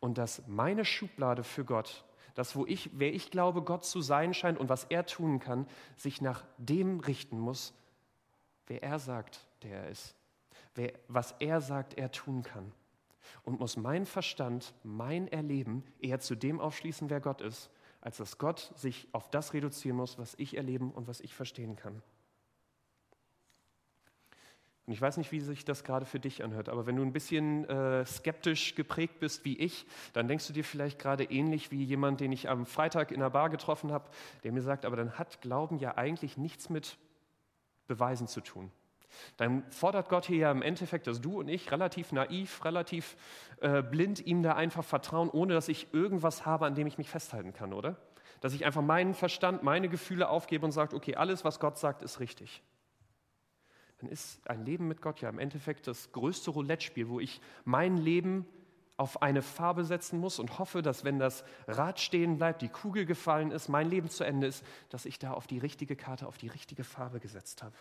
und 0.00 0.18
dass 0.18 0.46
meine 0.46 0.84
Schublade 0.84 1.44
für 1.44 1.64
Gott, 1.64 2.04
das, 2.34 2.56
wo 2.56 2.66
ich, 2.66 2.90
wer 2.94 3.12
ich 3.12 3.30
glaube, 3.30 3.62
Gott 3.62 3.84
zu 3.84 4.00
sein 4.00 4.34
scheint 4.34 4.58
und 4.58 4.68
was 4.68 4.84
er 4.84 5.06
tun 5.06 5.40
kann, 5.40 5.66
sich 5.96 6.20
nach 6.20 6.44
dem 6.58 7.00
richten 7.00 7.38
muss, 7.38 7.74
wer 8.66 8.82
er 8.82 8.98
sagt, 8.98 9.46
der 9.62 9.82
er 9.82 9.90
ist, 9.90 10.14
wer, 10.74 10.92
was 11.08 11.34
er 11.38 11.60
sagt, 11.60 11.94
er 11.94 12.10
tun 12.10 12.42
kann. 12.42 12.72
Und 13.42 13.60
muss 13.60 13.76
mein 13.76 14.06
Verstand, 14.06 14.74
mein 14.82 15.28
Erleben 15.28 15.84
eher 16.00 16.20
zu 16.20 16.34
dem 16.34 16.60
aufschließen, 16.60 17.10
wer 17.10 17.20
Gott 17.20 17.40
ist, 17.40 17.70
als 18.00 18.16
dass 18.16 18.38
Gott 18.38 18.72
sich 18.76 19.08
auf 19.12 19.30
das 19.30 19.52
reduzieren 19.52 19.96
muss, 19.96 20.18
was 20.18 20.34
ich 20.36 20.56
erleben 20.56 20.90
und 20.90 21.06
was 21.06 21.20
ich 21.20 21.34
verstehen 21.34 21.76
kann. 21.76 22.02
Und 24.90 24.94
ich 24.94 25.00
weiß 25.00 25.18
nicht, 25.18 25.30
wie 25.30 25.38
sich 25.38 25.64
das 25.64 25.84
gerade 25.84 26.04
für 26.04 26.18
dich 26.18 26.42
anhört, 26.42 26.68
aber 26.68 26.84
wenn 26.84 26.96
du 26.96 27.02
ein 27.02 27.12
bisschen 27.12 27.64
äh, 27.66 28.04
skeptisch 28.04 28.74
geprägt 28.74 29.20
bist 29.20 29.44
wie 29.44 29.56
ich, 29.56 29.86
dann 30.14 30.26
denkst 30.26 30.48
du 30.48 30.52
dir 30.52 30.64
vielleicht 30.64 30.98
gerade 30.98 31.22
ähnlich 31.22 31.70
wie 31.70 31.84
jemand, 31.84 32.18
den 32.18 32.32
ich 32.32 32.48
am 32.48 32.66
Freitag 32.66 33.12
in 33.12 33.20
der 33.20 33.30
Bar 33.30 33.50
getroffen 33.50 33.92
habe, 33.92 34.10
der 34.42 34.50
mir 34.50 34.62
sagt, 34.62 34.84
aber 34.84 34.96
dann 34.96 35.16
hat 35.16 35.42
Glauben 35.42 35.78
ja 35.78 35.96
eigentlich 35.96 36.36
nichts 36.36 36.70
mit 36.70 36.98
Beweisen 37.86 38.26
zu 38.26 38.40
tun. 38.40 38.72
Dann 39.36 39.62
fordert 39.70 40.08
Gott 40.08 40.26
hier 40.26 40.38
ja 40.38 40.50
im 40.50 40.60
Endeffekt, 40.60 41.06
dass 41.06 41.20
du 41.20 41.38
und 41.38 41.46
ich 41.46 41.70
relativ 41.70 42.10
naiv, 42.10 42.64
relativ 42.64 43.16
äh, 43.60 43.84
blind 43.84 44.26
ihm 44.26 44.42
da 44.42 44.54
einfach 44.56 44.82
vertrauen, 44.82 45.30
ohne 45.30 45.54
dass 45.54 45.68
ich 45.68 45.94
irgendwas 45.94 46.46
habe, 46.46 46.66
an 46.66 46.74
dem 46.74 46.88
ich 46.88 46.98
mich 46.98 47.10
festhalten 47.10 47.52
kann, 47.52 47.74
oder? 47.74 47.94
Dass 48.40 48.54
ich 48.54 48.66
einfach 48.66 48.82
meinen 48.82 49.14
Verstand, 49.14 49.62
meine 49.62 49.88
Gefühle 49.88 50.28
aufgebe 50.28 50.66
und 50.66 50.72
sage, 50.72 50.96
okay, 50.96 51.14
alles, 51.14 51.44
was 51.44 51.60
Gott 51.60 51.78
sagt, 51.78 52.02
ist 52.02 52.18
richtig 52.18 52.60
dann 54.00 54.10
ist 54.10 54.40
ein 54.48 54.64
Leben 54.64 54.88
mit 54.88 55.02
Gott 55.02 55.20
ja 55.20 55.28
im 55.28 55.38
Endeffekt 55.38 55.86
das 55.86 56.12
größte 56.12 56.50
Roulette-Spiel, 56.50 57.08
wo 57.08 57.20
ich 57.20 57.40
mein 57.64 57.96
Leben 57.96 58.46
auf 58.96 59.22
eine 59.22 59.42
Farbe 59.42 59.84
setzen 59.84 60.18
muss 60.18 60.38
und 60.38 60.58
hoffe, 60.58 60.82
dass 60.82 61.04
wenn 61.04 61.18
das 61.18 61.44
Rad 61.66 62.00
stehen 62.00 62.36
bleibt, 62.36 62.60
die 62.62 62.68
Kugel 62.68 63.06
gefallen 63.06 63.50
ist, 63.50 63.68
mein 63.68 63.88
Leben 63.88 64.10
zu 64.10 64.24
Ende 64.24 64.46
ist, 64.46 64.64
dass 64.90 65.06
ich 65.06 65.18
da 65.18 65.32
auf 65.32 65.46
die 65.46 65.58
richtige 65.58 65.96
Karte, 65.96 66.26
auf 66.26 66.38
die 66.38 66.48
richtige 66.48 66.84
Farbe 66.84 67.20
gesetzt 67.20 67.62
habe. 67.62 67.74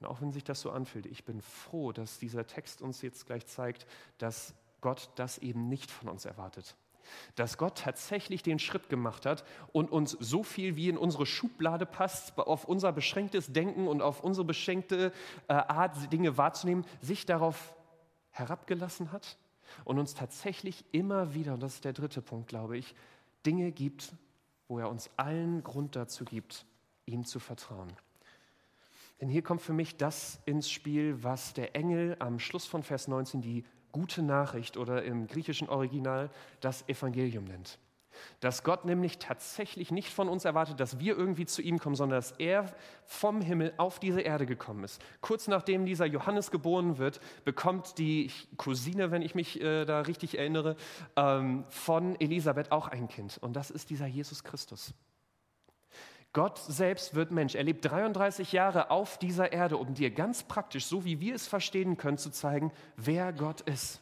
Und 0.00 0.06
auch 0.06 0.20
wenn 0.20 0.32
sich 0.32 0.44
das 0.44 0.60
so 0.60 0.70
anfühlt, 0.70 1.06
ich 1.06 1.24
bin 1.24 1.40
froh, 1.40 1.92
dass 1.92 2.18
dieser 2.18 2.46
Text 2.46 2.82
uns 2.82 3.02
jetzt 3.02 3.26
gleich 3.26 3.46
zeigt, 3.46 3.86
dass 4.18 4.54
Gott 4.80 5.10
das 5.16 5.38
eben 5.38 5.68
nicht 5.68 5.90
von 5.90 6.08
uns 6.08 6.24
erwartet 6.24 6.76
dass 7.34 7.58
Gott 7.58 7.78
tatsächlich 7.78 8.42
den 8.42 8.58
Schritt 8.58 8.88
gemacht 8.88 9.26
hat 9.26 9.44
und 9.72 9.90
uns 9.90 10.12
so 10.12 10.42
viel 10.42 10.76
wie 10.76 10.88
in 10.88 10.98
unsere 10.98 11.26
Schublade 11.26 11.86
passt, 11.86 12.36
auf 12.38 12.64
unser 12.64 12.92
beschränktes 12.92 13.52
Denken 13.52 13.86
und 13.88 14.02
auf 14.02 14.22
unsere 14.22 14.44
beschränkte 14.44 15.12
äh, 15.48 15.54
Art, 15.54 16.12
Dinge 16.12 16.36
wahrzunehmen, 16.36 16.84
sich 17.00 17.26
darauf 17.26 17.74
herabgelassen 18.30 19.12
hat 19.12 19.38
und 19.84 19.98
uns 19.98 20.14
tatsächlich 20.14 20.84
immer 20.92 21.34
wieder, 21.34 21.54
und 21.54 21.62
das 21.62 21.74
ist 21.74 21.84
der 21.84 21.92
dritte 21.92 22.22
Punkt, 22.22 22.48
glaube 22.48 22.76
ich, 22.76 22.94
Dinge 23.46 23.72
gibt, 23.72 24.12
wo 24.68 24.78
er 24.78 24.88
uns 24.88 25.10
allen 25.16 25.62
Grund 25.62 25.96
dazu 25.96 26.24
gibt, 26.24 26.66
ihm 27.06 27.24
zu 27.24 27.38
vertrauen. 27.38 27.92
Denn 29.20 29.28
hier 29.28 29.42
kommt 29.42 29.62
für 29.62 29.72
mich 29.72 29.96
das 29.96 30.40
ins 30.44 30.70
Spiel, 30.70 31.22
was 31.22 31.54
der 31.54 31.76
Engel 31.76 32.16
am 32.18 32.38
Schluss 32.38 32.66
von 32.66 32.82
Vers 32.82 33.08
19 33.08 33.40
die 33.40 33.64
gute 33.94 34.22
Nachricht 34.22 34.76
oder 34.76 35.04
im 35.04 35.28
griechischen 35.28 35.68
Original 35.68 36.28
das 36.58 36.88
Evangelium 36.88 37.44
nennt. 37.44 37.78
Dass 38.40 38.64
Gott 38.64 38.84
nämlich 38.84 39.20
tatsächlich 39.20 39.92
nicht 39.92 40.12
von 40.12 40.28
uns 40.28 40.44
erwartet, 40.44 40.80
dass 40.80 40.98
wir 40.98 41.16
irgendwie 41.16 41.46
zu 41.46 41.62
ihm 41.62 41.78
kommen, 41.78 41.94
sondern 41.94 42.18
dass 42.18 42.32
er 42.32 42.74
vom 43.04 43.40
Himmel 43.40 43.72
auf 43.76 44.00
diese 44.00 44.20
Erde 44.20 44.46
gekommen 44.46 44.82
ist. 44.82 45.00
Kurz 45.20 45.46
nachdem 45.46 45.86
dieser 45.86 46.06
Johannes 46.06 46.50
geboren 46.50 46.98
wird, 46.98 47.20
bekommt 47.44 47.98
die 47.98 48.32
Cousine, 48.56 49.12
wenn 49.12 49.22
ich 49.22 49.36
mich 49.36 49.60
äh, 49.60 49.84
da 49.84 50.00
richtig 50.00 50.38
erinnere, 50.38 50.74
ähm, 51.14 51.64
von 51.68 52.20
Elisabeth 52.20 52.72
auch 52.72 52.88
ein 52.88 53.06
Kind. 53.06 53.38
Und 53.40 53.54
das 53.54 53.70
ist 53.70 53.90
dieser 53.90 54.06
Jesus 54.06 54.42
Christus. 54.42 54.92
Gott 56.34 56.58
selbst 56.58 57.14
wird 57.14 57.30
Mensch. 57.30 57.54
Er 57.54 57.62
lebt 57.62 57.84
33 57.84 58.52
Jahre 58.52 58.90
auf 58.90 59.18
dieser 59.18 59.52
Erde, 59.52 59.76
um 59.76 59.94
dir 59.94 60.10
ganz 60.10 60.42
praktisch, 60.42 60.84
so 60.84 61.04
wie 61.04 61.20
wir 61.20 61.34
es 61.36 61.46
verstehen 61.46 61.96
können, 61.96 62.18
zu 62.18 62.30
zeigen, 62.30 62.72
wer 62.96 63.32
Gott 63.32 63.62
ist. 63.62 64.00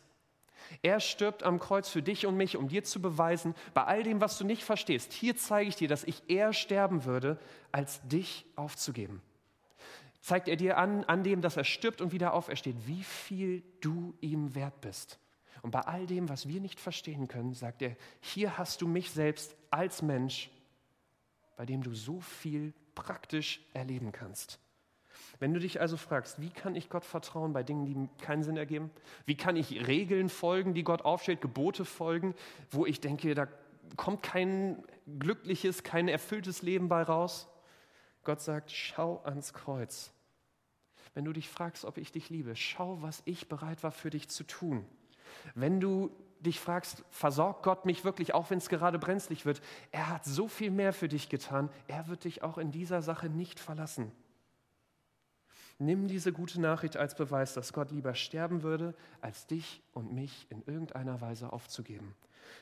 Er 0.81 0.99
stirbt 0.99 1.43
am 1.43 1.61
Kreuz 1.61 1.91
für 1.91 2.03
dich 2.03 2.27
und 2.27 2.39
mich, 2.39 2.57
um 2.57 2.69
dir 2.69 2.85
zu 2.85 3.03
beweisen, 3.03 3.55
bei 3.75 3.85
all 3.85 4.03
dem, 4.03 4.23
was 4.23 4.39
du 4.39 4.45
nicht 4.45 4.65
verstehst, 4.65 5.13
hier 5.13 5.37
zeige 5.37 5.69
ich 5.69 5.77
dir, 5.77 5.89
dass 5.89 6.05
ich 6.05 6.23
eher 6.29 6.55
sterben 6.55 7.05
würde, 7.05 7.39
als 7.71 8.01
dich 8.09 8.47
aufzugeben. 8.57 9.21
Zeigt 10.23 10.49
er 10.49 10.57
dir 10.57 10.79
an, 10.79 11.05
an 11.05 11.25
dem, 11.25 11.43
dass 11.43 11.59
er 11.59 11.65
stirbt 11.65 12.01
und 12.01 12.13
wieder 12.13 12.33
aufersteht, 12.33 12.77
wie 12.87 13.03
viel 13.03 13.63
du 13.83 14.15
ihm 14.23 14.55
wert 14.55 14.81
bist. 14.81 15.19
Und 15.61 15.73
bei 15.73 15.81
all 15.81 16.07
dem, 16.07 16.31
was 16.31 16.49
wir 16.49 16.63
nicht 16.63 16.81
verstehen 16.81 17.29
können, 17.29 17.53
sagt 17.53 17.83
er, 17.83 17.95
hier 18.21 18.57
hast 18.57 18.81
du 18.81 18.89
mich 18.89 19.11
selbst 19.11 19.55
als 19.71 20.01
Mensch 20.01 20.51
bei 21.63 21.67
dem 21.67 21.85
du 21.85 21.95
so 21.95 22.21
viel 22.21 22.75
praktisch 22.97 23.61
erleben 23.73 24.11
kannst. 24.11 24.59
Wenn 25.39 25.55
du 25.55 25.61
dich 25.61 25.81
also 25.81 25.97
fragst, 25.97 26.41
wie 26.41 26.51
kann 26.51 26.75
ich 26.75 26.89
Gott 26.89 27.05
vertrauen 27.05 27.53
bei 27.53 27.63
Dingen, 27.63 27.87
die 27.87 28.09
keinen 28.21 28.43
Sinn 28.43 28.57
ergeben? 28.57 28.91
Wie 29.27 29.37
kann 29.37 29.55
ich 29.55 29.87
Regeln 29.87 30.29
folgen, 30.29 30.75
die 30.75 30.83
Gott 30.83 31.03
aufstellt, 31.03 31.41
Gebote 31.41 31.85
folgen, 31.85 32.35
wo 32.73 32.85
ich 32.85 33.01
denke, 33.01 33.37
da 33.37 33.47
kommt 33.97 34.25
kein 34.25 34.83
glückliches, 35.21 35.85
kein 35.85 36.09
erfülltes 36.09 36.63
Leben 36.63 36.89
bei 36.89 37.05
raus? 37.05 37.47
Gott 38.25 38.41
sagt, 38.41 38.73
schau 38.73 39.23
ans 39.23 39.53
Kreuz. 39.53 40.13
Wenn 41.15 41.25
du 41.25 41.33
dich 41.33 41.49
fragst, 41.49 41.85
ob 41.85 41.97
ich 41.97 42.11
dich 42.11 42.29
liebe, 42.29 42.57
schau, 42.57 43.01
was 43.03 43.23
ich 43.25 43.49
bereit 43.49 43.85
war 43.85 43.93
für 43.93 44.11
dich 44.11 44.29
zu 44.29 44.43
tun. 44.43 44.85
Wenn 45.55 45.79
du 45.79 46.11
dich 46.43 46.61
fragst, 46.61 47.05
versorgt 47.11 47.63
Gott 47.63 47.87
mich 47.87 48.05
wirklich, 48.05 48.35
auch 48.35 48.51
wenn 48.51 48.59
es 48.59 48.69
gerade 48.69 48.99
brenzlig 48.99 49.47
wird, 49.47 49.61
er 49.91 50.09
hat 50.09 50.25
so 50.25 50.49
viel 50.49 50.71
mehr 50.71 50.93
für 50.93 51.09
dich 51.09 51.29
getan, 51.29 51.71
er 51.89 52.09
wird 52.09 52.25
dich 52.25 52.43
auch 52.43 52.59
in 52.59 52.71
dieser 52.71 53.03
Sache 53.03 53.29
nicht 53.29 53.61
verlassen. 53.61 54.13
Nimm 55.79 56.07
diese 56.07 56.33
gute 56.33 56.61
Nachricht 56.61 56.97
als 56.97 57.17
Beweis, 57.17 57.55
dass 57.55 57.73
Gott 57.73 57.91
lieber 57.91 58.15
sterben 58.15 58.63
würde, 58.63 58.95
als 59.21 59.47
dich 59.47 59.83
und 59.93 60.13
mich 60.13 60.47
in 60.51 60.63
irgendeiner 60.67 61.21
Weise 61.21 61.53
aufzugeben. 61.53 62.15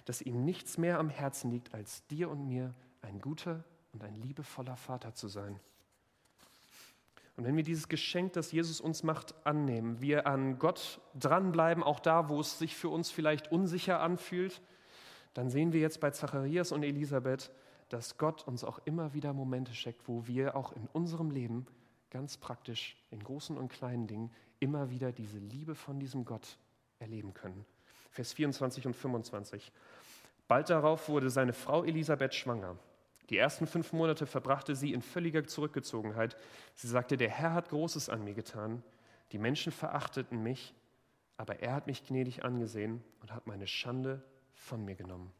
Dass 0.04 0.22
ihm 0.22 0.44
nichts 0.44 0.78
mehr 0.78 0.98
am 0.98 1.10
Herzen 1.10 1.50
liegt, 1.50 1.74
als 1.74 2.06
dir 2.06 2.30
und 2.30 2.46
mir 2.46 2.74
ein 3.02 3.20
guter 3.20 3.64
und 3.92 4.04
ein 4.04 4.14
liebevoller 4.14 4.76
Vater 4.76 5.14
zu 5.14 5.28
sein. 5.28 5.58
Und 7.40 7.46
wenn 7.46 7.56
wir 7.56 7.64
dieses 7.64 7.88
Geschenk, 7.88 8.34
das 8.34 8.52
Jesus 8.52 8.82
uns 8.82 9.02
macht, 9.02 9.34
annehmen, 9.46 10.02
wir 10.02 10.26
an 10.26 10.58
Gott 10.58 11.00
dranbleiben, 11.18 11.82
auch 11.82 11.98
da, 11.98 12.28
wo 12.28 12.38
es 12.38 12.58
sich 12.58 12.76
für 12.76 12.90
uns 12.90 13.10
vielleicht 13.10 13.50
unsicher 13.50 14.00
anfühlt, 14.00 14.60
dann 15.32 15.48
sehen 15.48 15.72
wir 15.72 15.80
jetzt 15.80 16.00
bei 16.00 16.10
Zacharias 16.10 16.70
und 16.70 16.82
Elisabeth, 16.82 17.50
dass 17.88 18.18
Gott 18.18 18.46
uns 18.46 18.62
auch 18.62 18.78
immer 18.84 19.14
wieder 19.14 19.32
Momente 19.32 19.72
schenkt, 19.72 20.06
wo 20.06 20.26
wir 20.26 20.54
auch 20.54 20.72
in 20.72 20.86
unserem 20.92 21.30
Leben 21.30 21.64
ganz 22.10 22.36
praktisch 22.36 23.02
in 23.10 23.24
großen 23.24 23.56
und 23.56 23.72
kleinen 23.72 24.06
Dingen 24.06 24.30
immer 24.58 24.90
wieder 24.90 25.10
diese 25.10 25.38
Liebe 25.38 25.74
von 25.74 25.98
diesem 25.98 26.26
Gott 26.26 26.58
erleben 26.98 27.32
können. 27.32 27.64
Vers 28.10 28.34
24 28.34 28.86
und 28.86 28.94
25. 28.94 29.72
Bald 30.46 30.68
darauf 30.68 31.08
wurde 31.08 31.30
seine 31.30 31.54
Frau 31.54 31.84
Elisabeth 31.84 32.34
schwanger. 32.34 32.76
Die 33.30 33.38
ersten 33.38 33.66
fünf 33.66 33.92
Monate 33.92 34.26
verbrachte 34.26 34.74
sie 34.74 34.92
in 34.92 35.02
völliger 35.02 35.44
Zurückgezogenheit. 35.44 36.36
Sie 36.74 36.88
sagte, 36.88 37.16
der 37.16 37.30
Herr 37.30 37.54
hat 37.54 37.68
Großes 37.68 38.08
an 38.08 38.24
mir 38.24 38.34
getan. 38.34 38.82
Die 39.30 39.38
Menschen 39.38 39.70
verachteten 39.70 40.42
mich, 40.42 40.74
aber 41.36 41.60
er 41.60 41.74
hat 41.74 41.86
mich 41.86 42.04
gnädig 42.04 42.44
angesehen 42.44 43.02
und 43.22 43.32
hat 43.32 43.46
meine 43.46 43.68
Schande 43.68 44.22
von 44.52 44.84
mir 44.84 44.96
genommen. 44.96 45.32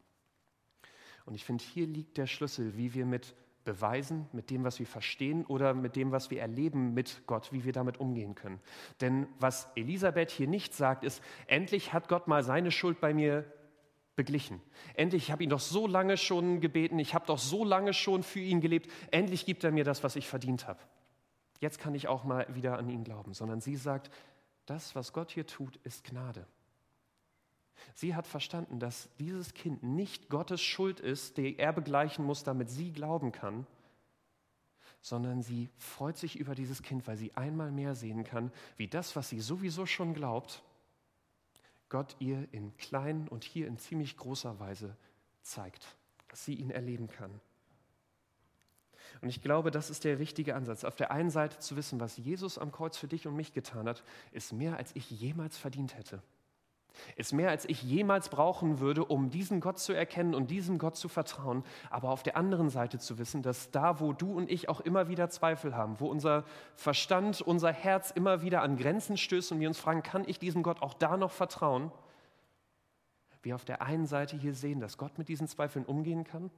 Und 1.25 1.35
ich 1.35 1.43
finde, 1.43 1.63
hier 1.63 1.85
liegt 1.85 2.17
der 2.17 2.27
Schlüssel, 2.27 2.77
wie 2.77 2.93
wir 2.93 3.05
mit 3.05 3.35
Beweisen, 3.63 4.27
mit 4.31 4.49
dem, 4.49 4.63
was 4.63 4.79
wir 4.79 4.87
verstehen 4.87 5.45
oder 5.45 5.73
mit 5.73 5.95
dem, 5.95 6.11
was 6.11 6.31
wir 6.31 6.41
erleben 6.41 6.93
mit 6.93 7.21
Gott, 7.27 7.51
wie 7.51 7.63
wir 7.63 7.73
damit 7.73 7.99
umgehen 7.99 8.33
können. 8.35 8.59
Denn 9.01 9.27
was 9.39 9.69
Elisabeth 9.75 10.31
hier 10.31 10.47
nicht 10.47 10.73
sagt, 10.73 11.03
ist, 11.03 11.21
endlich 11.45 11.93
hat 11.93 12.07
Gott 12.07 12.27
mal 12.27 12.43
seine 12.43 12.71
Schuld 12.71 12.99
bei 12.99 13.13
mir 13.13 13.45
beglichen. 14.21 14.61
Endlich, 14.93 15.23
ich 15.23 15.31
habe 15.31 15.43
ihn 15.43 15.49
doch 15.49 15.59
so 15.59 15.87
lange 15.87 16.15
schon 16.15 16.61
gebeten, 16.61 16.99
ich 16.99 17.15
habe 17.15 17.25
doch 17.25 17.39
so 17.39 17.65
lange 17.65 17.91
schon 17.91 18.21
für 18.21 18.39
ihn 18.39 18.61
gelebt, 18.61 18.87
endlich 19.09 19.47
gibt 19.47 19.63
er 19.63 19.71
mir 19.71 19.83
das, 19.83 20.03
was 20.03 20.15
ich 20.15 20.27
verdient 20.27 20.67
habe. 20.67 20.79
Jetzt 21.59 21.79
kann 21.79 21.95
ich 21.95 22.07
auch 22.07 22.23
mal 22.23 22.45
wieder 22.53 22.77
an 22.77 22.87
ihn 22.87 23.03
glauben, 23.03 23.33
sondern 23.33 23.61
sie 23.61 23.75
sagt, 23.75 24.11
das, 24.67 24.95
was 24.95 25.11
Gott 25.11 25.31
hier 25.31 25.47
tut, 25.47 25.77
ist 25.77 26.03
Gnade. 26.03 26.45
Sie 27.95 28.13
hat 28.13 28.27
verstanden, 28.27 28.79
dass 28.79 29.09
dieses 29.17 29.55
Kind 29.55 29.81
nicht 29.81 30.29
Gottes 30.29 30.61
Schuld 30.61 30.99
ist, 30.99 31.37
die 31.37 31.57
er 31.57 31.73
begleichen 31.73 32.23
muss, 32.23 32.43
damit 32.43 32.69
sie 32.69 32.91
glauben 32.91 33.31
kann, 33.31 33.65
sondern 35.01 35.41
sie 35.41 35.67
freut 35.77 36.19
sich 36.19 36.37
über 36.37 36.53
dieses 36.53 36.83
Kind, 36.83 37.07
weil 37.07 37.17
sie 37.17 37.35
einmal 37.35 37.71
mehr 37.71 37.95
sehen 37.95 38.23
kann, 38.23 38.51
wie 38.77 38.87
das, 38.87 39.15
was 39.15 39.29
sie 39.29 39.39
sowieso 39.39 39.87
schon 39.87 40.13
glaubt, 40.13 40.61
Gott 41.91 42.15
ihr 42.19 42.47
in 42.53 42.75
kleinen 42.77 43.27
und 43.27 43.43
hier 43.43 43.67
in 43.67 43.77
ziemlich 43.77 44.15
großer 44.15 44.61
Weise 44.61 44.95
zeigt, 45.41 45.85
dass 46.29 46.45
sie 46.45 46.55
ihn 46.55 46.71
erleben 46.71 47.07
kann. 47.07 47.41
Und 49.19 49.27
ich 49.27 49.41
glaube, 49.41 49.71
das 49.71 49.89
ist 49.89 50.05
der 50.05 50.17
richtige 50.17 50.55
Ansatz. 50.55 50.85
Auf 50.85 50.95
der 50.95 51.11
einen 51.11 51.29
Seite 51.29 51.59
zu 51.59 51.75
wissen, 51.75 51.99
was 51.99 52.15
Jesus 52.15 52.57
am 52.57 52.71
Kreuz 52.71 52.95
für 52.95 53.09
dich 53.09 53.27
und 53.27 53.35
mich 53.35 53.51
getan 53.51 53.89
hat, 53.89 54.03
ist 54.31 54.53
mehr, 54.53 54.77
als 54.77 54.95
ich 54.95 55.11
jemals 55.11 55.57
verdient 55.57 55.97
hätte. 55.97 56.23
Ist 57.15 57.33
mehr, 57.33 57.49
als 57.49 57.65
ich 57.65 57.81
jemals 57.83 58.29
brauchen 58.29 58.79
würde, 58.79 59.05
um 59.05 59.29
diesen 59.29 59.59
Gott 59.59 59.79
zu 59.79 59.93
erkennen 59.93 60.35
und 60.35 60.51
diesem 60.51 60.77
Gott 60.77 60.95
zu 60.95 61.07
vertrauen. 61.07 61.63
Aber 61.89 62.09
auf 62.09 62.23
der 62.23 62.37
anderen 62.37 62.69
Seite 62.69 62.99
zu 62.99 63.17
wissen, 63.17 63.41
dass 63.41 63.71
da, 63.71 63.99
wo 63.99 64.13
du 64.13 64.33
und 64.33 64.51
ich 64.51 64.69
auch 64.69 64.81
immer 64.81 65.07
wieder 65.07 65.29
Zweifel 65.29 65.75
haben, 65.75 65.99
wo 65.99 66.07
unser 66.07 66.43
Verstand, 66.75 67.41
unser 67.41 67.71
Herz 67.71 68.11
immer 68.11 68.41
wieder 68.41 68.61
an 68.61 68.77
Grenzen 68.77 69.17
stößt 69.17 69.51
und 69.51 69.59
wir 69.59 69.67
uns 69.67 69.79
fragen, 69.79 70.03
kann 70.03 70.23
ich 70.27 70.39
diesem 70.39 70.63
Gott 70.63 70.81
auch 70.81 70.93
da 70.93 71.17
noch 71.17 71.31
vertrauen? 71.31 71.91
Wir 73.43 73.55
auf 73.55 73.65
der 73.65 73.81
einen 73.81 74.05
Seite 74.05 74.37
hier 74.37 74.53
sehen, 74.53 74.79
dass 74.79 74.97
Gott 74.97 75.17
mit 75.17 75.27
diesen 75.27 75.47
Zweifeln 75.47 75.85
umgehen 75.85 76.23
kann, 76.23 76.51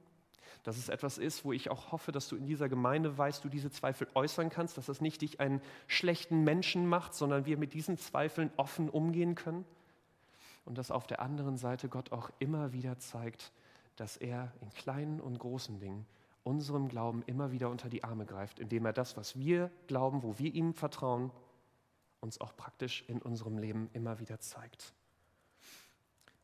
dass 0.64 0.76
es 0.76 0.90
etwas 0.90 1.16
ist, 1.16 1.44
wo 1.44 1.52
ich 1.52 1.70
auch 1.70 1.92
hoffe, 1.92 2.12
dass 2.12 2.28
du 2.28 2.36
in 2.36 2.44
dieser 2.44 2.68
Gemeinde 2.68 3.16
weißt, 3.16 3.42
du 3.42 3.48
diese 3.48 3.70
Zweifel 3.70 4.06
äußern 4.14 4.50
kannst, 4.50 4.76
dass 4.76 4.86
das 4.86 5.00
nicht 5.00 5.22
dich 5.22 5.40
einen 5.40 5.62
schlechten 5.86 6.44
Menschen 6.44 6.86
macht, 6.86 7.14
sondern 7.14 7.46
wir 7.46 7.56
mit 7.56 7.72
diesen 7.72 7.96
Zweifeln 7.96 8.50
offen 8.58 8.90
umgehen 8.90 9.34
können 9.34 9.64
und 10.64 10.78
dass 10.78 10.90
auf 10.90 11.06
der 11.06 11.20
anderen 11.20 11.56
Seite 11.56 11.88
Gott 11.88 12.12
auch 12.12 12.30
immer 12.38 12.72
wieder 12.72 12.98
zeigt, 12.98 13.52
dass 13.96 14.16
er 14.16 14.52
in 14.60 14.70
kleinen 14.70 15.20
und 15.20 15.38
großen 15.38 15.78
Dingen 15.78 16.06
unserem 16.42 16.88
Glauben 16.88 17.22
immer 17.26 17.52
wieder 17.52 17.70
unter 17.70 17.88
die 17.88 18.04
Arme 18.04 18.26
greift, 18.26 18.58
indem 18.58 18.84
er 18.84 18.92
das, 18.92 19.16
was 19.16 19.38
wir 19.38 19.70
glauben, 19.86 20.22
wo 20.22 20.38
wir 20.38 20.52
ihm 20.52 20.74
vertrauen, 20.74 21.30
uns 22.20 22.40
auch 22.40 22.56
praktisch 22.56 23.04
in 23.08 23.20
unserem 23.20 23.58
Leben 23.58 23.88
immer 23.92 24.18
wieder 24.18 24.40
zeigt. 24.40 24.92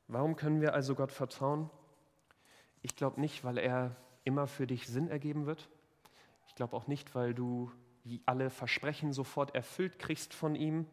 Warum 0.08 0.36
können 0.36 0.60
wir 0.60 0.74
also 0.74 0.94
Gott 0.94 1.12
vertrauen? 1.12 1.70
Ich 2.82 2.96
glaube 2.96 3.20
nicht, 3.20 3.44
weil 3.44 3.58
er 3.58 3.94
immer 4.24 4.46
für 4.46 4.66
dich 4.66 4.86
Sinn 4.86 5.08
ergeben 5.08 5.46
wird. 5.46 5.68
Ich 6.48 6.54
glaube 6.54 6.76
auch 6.76 6.86
nicht, 6.86 7.14
weil 7.14 7.34
du 7.34 7.70
alle 8.26 8.50
Versprechen 8.50 9.12
sofort 9.12 9.54
erfüllt 9.54 9.98
kriegst 9.98 10.34
von 10.34 10.54
ihm, 10.54 10.86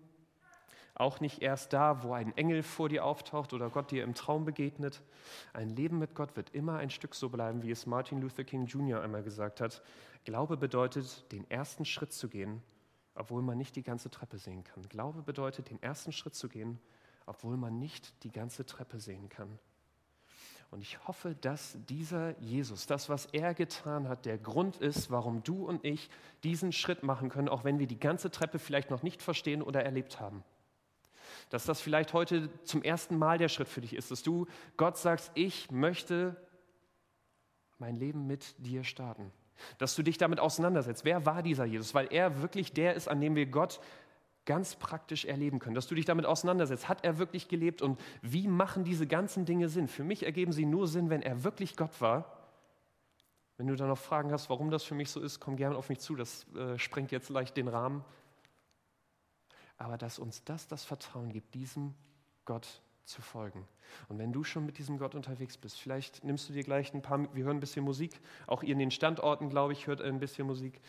auch 0.99 1.19
nicht 1.19 1.41
erst 1.41 1.73
da, 1.73 2.03
wo 2.03 2.13
ein 2.13 2.36
Engel 2.38 2.63
vor 2.63 2.89
dir 2.89 3.05
auftaucht 3.05 3.53
oder 3.53 3.69
Gott 3.69 3.91
dir 3.91 4.03
im 4.03 4.15
Traum 4.15 4.45
begegnet. 4.45 5.01
Ein 5.53 5.69
Leben 5.69 5.99
mit 5.99 6.15
Gott 6.15 6.36
wird 6.36 6.49
immer 6.51 6.77
ein 6.77 6.89
Stück 6.89 7.13
so 7.13 7.29
bleiben, 7.29 7.62
wie 7.63 7.71
es 7.71 7.86
Martin 7.86 8.21
Luther 8.21 8.43
King 8.43 8.65
Jr. 8.65 9.01
einmal 9.01 9.23
gesagt 9.23 9.62
hat. 9.62 9.83
Glaube 10.25 10.57
bedeutet, 10.57 11.31
den 11.31 11.49
ersten 11.49 11.86
Schritt 11.86 12.13
zu 12.13 12.27
gehen, 12.27 12.62
obwohl 13.13 13.41
man 13.41 13.57
nicht 13.57 13.75
die 13.75 13.83
ganze 13.83 14.10
Treppe 14.10 14.38
sehen 14.39 14.63
kann. 14.63 14.88
Glaube 14.89 15.21
bedeutet, 15.21 15.69
den 15.69 15.81
ersten 15.81 16.12
Schritt 16.12 16.36
zu 16.36 16.49
gehen, 16.49 16.79
obwohl 17.25 17.57
man 17.57 17.77
nicht 17.77 18.23
die 18.23 18.31
ganze 18.31 18.65
Treppe 18.65 18.99
sehen 18.99 19.29
kann. 19.29 19.60
Und 20.69 20.81
ich 20.81 21.07
hoffe, 21.07 21.33
dass 21.36 21.77
dieser 21.88 22.38
Jesus, 22.39 22.88
das, 22.88 23.07
was 23.07 23.27
er 23.27 23.53
getan 23.53 24.10
hat, 24.10 24.25
der 24.25 24.38
Grund 24.38 24.75
ist, 24.77 25.10
warum 25.12 25.41
du 25.43 25.65
und 25.65 25.86
ich 25.86 26.10
diesen 26.43 26.73
Schritt 26.73 27.03
machen 27.03 27.29
können, 27.29 27.47
auch 27.47 27.63
wenn 27.63 27.79
wir 27.79 27.88
die 27.88 27.99
ganze 27.99 28.31
Treppe 28.31 28.60
vielleicht 28.60 28.89
noch 28.89 29.01
nicht 29.01 29.21
verstehen 29.21 29.62
oder 29.62 29.83
erlebt 29.83 30.19
haben 30.19 30.43
dass 31.49 31.65
das 31.65 31.79
vielleicht 31.81 32.13
heute 32.13 32.49
zum 32.63 32.83
ersten 32.83 33.17
Mal 33.17 33.38
der 33.38 33.49
Schritt 33.49 33.69
für 33.69 33.81
dich 33.81 33.93
ist, 33.93 34.12
dass 34.12 34.23
du 34.23 34.47
Gott 34.75 34.97
sagst, 34.97 35.31
ich 35.36 35.71
möchte 35.71 36.36
mein 37.77 37.95
Leben 37.95 38.27
mit 38.27 38.55
dir 38.57 38.83
starten. 38.83 39.31
Dass 39.77 39.95
du 39.95 40.03
dich 40.03 40.17
damit 40.17 40.39
auseinandersetzt. 40.39 41.05
Wer 41.05 41.25
war 41.25 41.41
dieser 41.41 41.65
Jesus? 41.65 41.93
Weil 41.93 42.07
er 42.12 42.41
wirklich 42.41 42.73
der 42.73 42.93
ist, 42.95 43.07
an 43.07 43.21
dem 43.21 43.36
wir 43.36 43.47
Gott 43.47 43.79
ganz 44.45 44.75
praktisch 44.75 45.25
erleben 45.25 45.60
können. 45.60 45.75
Dass 45.75 45.88
du 45.88 45.95
dich 45.95 46.05
damit 46.05 46.25
auseinandersetzt. 46.25 46.88
Hat 46.89 47.03
er 47.03 47.17
wirklich 47.17 47.47
gelebt 47.47 47.81
und 47.81 47.99
wie 48.21 48.47
machen 48.47 48.83
diese 48.83 49.07
ganzen 49.07 49.45
Dinge 49.45 49.69
Sinn? 49.69 49.88
Für 49.88 50.03
mich 50.03 50.23
ergeben 50.23 50.51
sie 50.51 50.65
nur 50.65 50.88
Sinn, 50.88 51.10
wenn 51.10 51.21
er 51.21 51.43
wirklich 51.43 51.75
Gott 51.75 52.01
war. 52.01 52.33
Wenn 53.57 53.67
du 53.67 53.75
dann 53.75 53.88
noch 53.88 53.97
Fragen 53.97 54.31
hast, 54.31 54.49
warum 54.49 54.69
das 54.69 54.83
für 54.83 54.93
mich 54.93 55.10
so 55.10 55.19
ist, 55.19 55.39
komm 55.39 55.55
gerne 55.55 55.75
auf 55.75 55.89
mich 55.89 55.99
zu. 55.99 56.15
Das 56.15 56.45
äh, 56.53 56.77
sprengt 56.77 57.12
jetzt 57.12 57.29
leicht 57.29 57.57
den 57.57 57.67
Rahmen 57.67 58.05
aber 59.77 59.97
dass 59.97 60.19
uns 60.19 60.43
das 60.43 60.67
das 60.67 60.83
Vertrauen 60.83 61.31
gibt, 61.31 61.53
diesem 61.53 61.93
Gott 62.45 62.81
zu 63.05 63.21
folgen. 63.21 63.65
Und 64.09 64.19
wenn 64.19 64.33
du 64.33 64.43
schon 64.43 64.65
mit 64.65 64.77
diesem 64.77 64.97
Gott 64.97 65.15
unterwegs 65.15 65.57
bist, 65.57 65.79
vielleicht 65.79 66.23
nimmst 66.23 66.49
du 66.49 66.53
dir 66.53 66.63
gleich 66.63 66.93
ein 66.93 67.01
paar, 67.01 67.33
wir 67.33 67.45
hören 67.45 67.57
ein 67.57 67.61
bisschen 67.61 67.85
Musik, 67.85 68.19
auch 68.47 68.63
ihr 68.63 68.73
in 68.73 68.79
den 68.79 68.91
Standorten, 68.91 69.49
glaube 69.49 69.73
ich, 69.73 69.87
hört 69.87 70.01
ein 70.01 70.19
bisschen 70.19 70.45
Musik, 70.45 70.81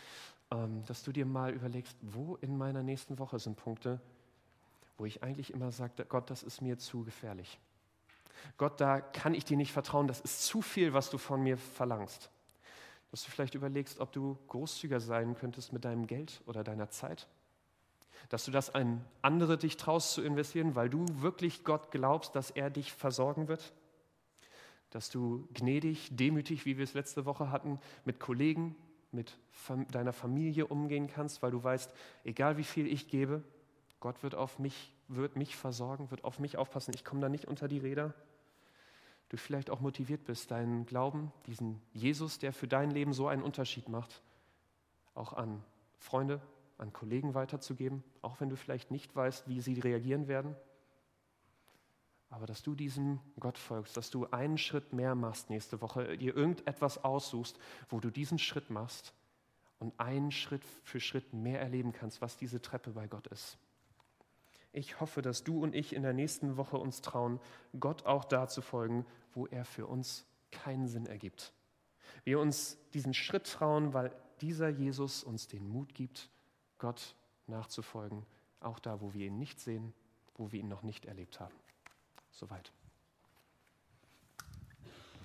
ähm, 0.51 0.83
dass 0.85 1.03
du 1.03 1.11
dir 1.11 1.25
mal 1.25 1.53
überlegst, 1.53 1.97
wo 2.01 2.35
in 2.41 2.57
meiner 2.57 2.83
nächsten 2.83 3.19
Woche 3.19 3.39
sind 3.39 3.55
Punkte, 3.55 4.01
wo 4.97 5.05
ich 5.05 5.23
eigentlich 5.23 5.53
immer 5.53 5.71
sage, 5.71 6.05
Gott, 6.05 6.29
das 6.29 6.43
ist 6.43 6.61
mir 6.61 6.77
zu 6.77 7.03
gefährlich. 7.03 7.59
Gott, 8.57 8.79
da 8.81 9.01
kann 9.01 9.33
ich 9.33 9.45
dir 9.45 9.57
nicht 9.57 9.71
vertrauen, 9.71 10.07
das 10.07 10.21
ist 10.21 10.45
zu 10.45 10.61
viel, 10.61 10.93
was 10.93 11.09
du 11.09 11.17
von 11.17 11.41
mir 11.41 11.57
verlangst. 11.57 12.29
Dass 13.11 13.23
du 13.23 13.31
vielleicht 13.31 13.55
überlegst, 13.55 13.99
ob 13.99 14.11
du 14.11 14.37
großzügiger 14.47 14.99
sein 14.99 15.35
könntest 15.35 15.73
mit 15.73 15.85
deinem 15.85 16.05
Geld 16.05 16.41
oder 16.45 16.63
deiner 16.63 16.89
Zeit 16.89 17.27
dass 18.27 18.45
du 18.45 18.51
das 18.51 18.73
an 18.73 19.03
andere 19.21 19.57
dich 19.57 19.77
traust 19.77 20.13
zu 20.13 20.21
investieren, 20.21 20.75
weil 20.75 20.89
du 20.89 21.05
wirklich 21.21 21.63
Gott 21.63 21.91
glaubst, 21.91 22.35
dass 22.35 22.51
er 22.51 22.69
dich 22.69 22.91
versorgen 22.91 23.47
wird. 23.47 23.73
Dass 24.89 25.09
du 25.09 25.47
gnädig, 25.53 26.09
demütig, 26.11 26.65
wie 26.65 26.77
wir 26.77 26.83
es 26.83 26.93
letzte 26.93 27.25
Woche 27.25 27.51
hatten, 27.51 27.79
mit 28.05 28.19
Kollegen, 28.19 28.75
mit 29.11 29.37
deiner 29.91 30.13
Familie 30.13 30.67
umgehen 30.67 31.07
kannst, 31.07 31.41
weil 31.41 31.51
du 31.51 31.63
weißt, 31.63 31.91
egal 32.23 32.57
wie 32.57 32.63
viel 32.63 32.87
ich 32.87 33.07
gebe, 33.07 33.43
Gott 33.99 34.23
wird 34.23 34.35
auf 34.35 34.59
mich, 34.59 34.93
wird 35.07 35.35
mich 35.35 35.55
versorgen, 35.55 36.11
wird 36.11 36.23
auf 36.23 36.39
mich 36.39 36.57
aufpassen. 36.57 36.93
Ich 36.93 37.03
komme 37.03 37.21
da 37.21 37.29
nicht 37.29 37.45
unter 37.45 37.67
die 37.67 37.79
Räder. 37.79 38.13
Du 39.29 39.37
vielleicht 39.37 39.69
auch 39.69 39.79
motiviert 39.79 40.23
bist, 40.23 40.49
deinen 40.49 40.85
Glauben, 40.85 41.31
diesen 41.45 41.81
Jesus, 41.93 42.39
der 42.39 42.51
für 42.51 42.67
dein 42.67 42.89
Leben 42.89 43.13
so 43.13 43.27
einen 43.27 43.43
Unterschied 43.43 43.87
macht, 43.89 44.21
auch 45.13 45.33
an 45.33 45.63
Freunde, 45.99 46.41
an 46.79 46.93
Kollegen 46.93 47.33
weiterzugeben, 47.33 48.03
auch 48.21 48.39
wenn 48.39 48.49
du 48.49 48.55
vielleicht 48.55 48.91
nicht 48.91 49.15
weißt, 49.15 49.47
wie 49.47 49.61
sie 49.61 49.79
reagieren 49.79 50.27
werden. 50.27 50.55
Aber 52.29 52.45
dass 52.45 52.61
du 52.61 52.75
diesem 52.75 53.19
Gott 53.39 53.57
folgst, 53.57 53.97
dass 53.97 54.11
du 54.11 54.27
einen 54.27 54.57
Schritt 54.57 54.93
mehr 54.93 55.15
machst 55.15 55.49
nächste 55.49 55.81
Woche, 55.81 56.17
dir 56.17 56.35
irgendetwas 56.35 57.03
aussuchst, 57.03 57.57
wo 57.89 57.99
du 57.99 58.11
diesen 58.11 58.37
Schritt 58.37 58.69
machst 58.69 59.13
und 59.79 59.99
einen 59.99 60.31
Schritt 60.31 60.63
für 60.83 60.99
Schritt 60.99 61.33
mehr 61.33 61.59
erleben 61.59 61.91
kannst, 61.91 62.21
was 62.21 62.37
diese 62.37 62.61
Treppe 62.61 62.91
bei 62.91 63.07
Gott 63.07 63.27
ist. 63.27 63.57
Ich 64.71 64.99
hoffe, 64.99 65.23
dass 65.23 65.43
du 65.43 65.63
und 65.63 65.73
ich 65.73 65.93
in 65.93 66.03
der 66.03 66.13
nächsten 66.13 66.55
Woche 66.57 66.77
uns 66.77 67.01
trauen, 67.01 67.39
Gott 67.79 68.05
auch 68.05 68.23
da 68.23 68.47
zu 68.47 68.61
folgen, 68.61 69.05
wo 69.33 69.47
er 69.47 69.65
für 69.65 69.87
uns 69.87 70.25
keinen 70.51 70.87
Sinn 70.87 71.07
ergibt. 71.07 71.53
Wir 72.23 72.39
uns 72.39 72.77
diesen 72.93 73.15
Schritt 73.15 73.47
trauen, 73.47 73.93
weil 73.93 74.11
dieser 74.41 74.69
Jesus 74.69 75.23
uns 75.23 75.47
den 75.47 75.67
Mut 75.67 75.95
gibt, 75.95 76.29
Gott 76.79 77.15
nachzufolgen, 77.47 78.25
auch 78.59 78.79
da, 78.79 79.01
wo 79.01 79.13
wir 79.13 79.27
ihn 79.27 79.37
nicht 79.37 79.59
sehen, 79.59 79.93
wo 80.35 80.51
wir 80.51 80.59
ihn 80.59 80.67
noch 80.67 80.81
nicht 80.81 81.05
erlebt 81.05 81.39
haben. 81.39 81.55
Soweit. 82.31 82.71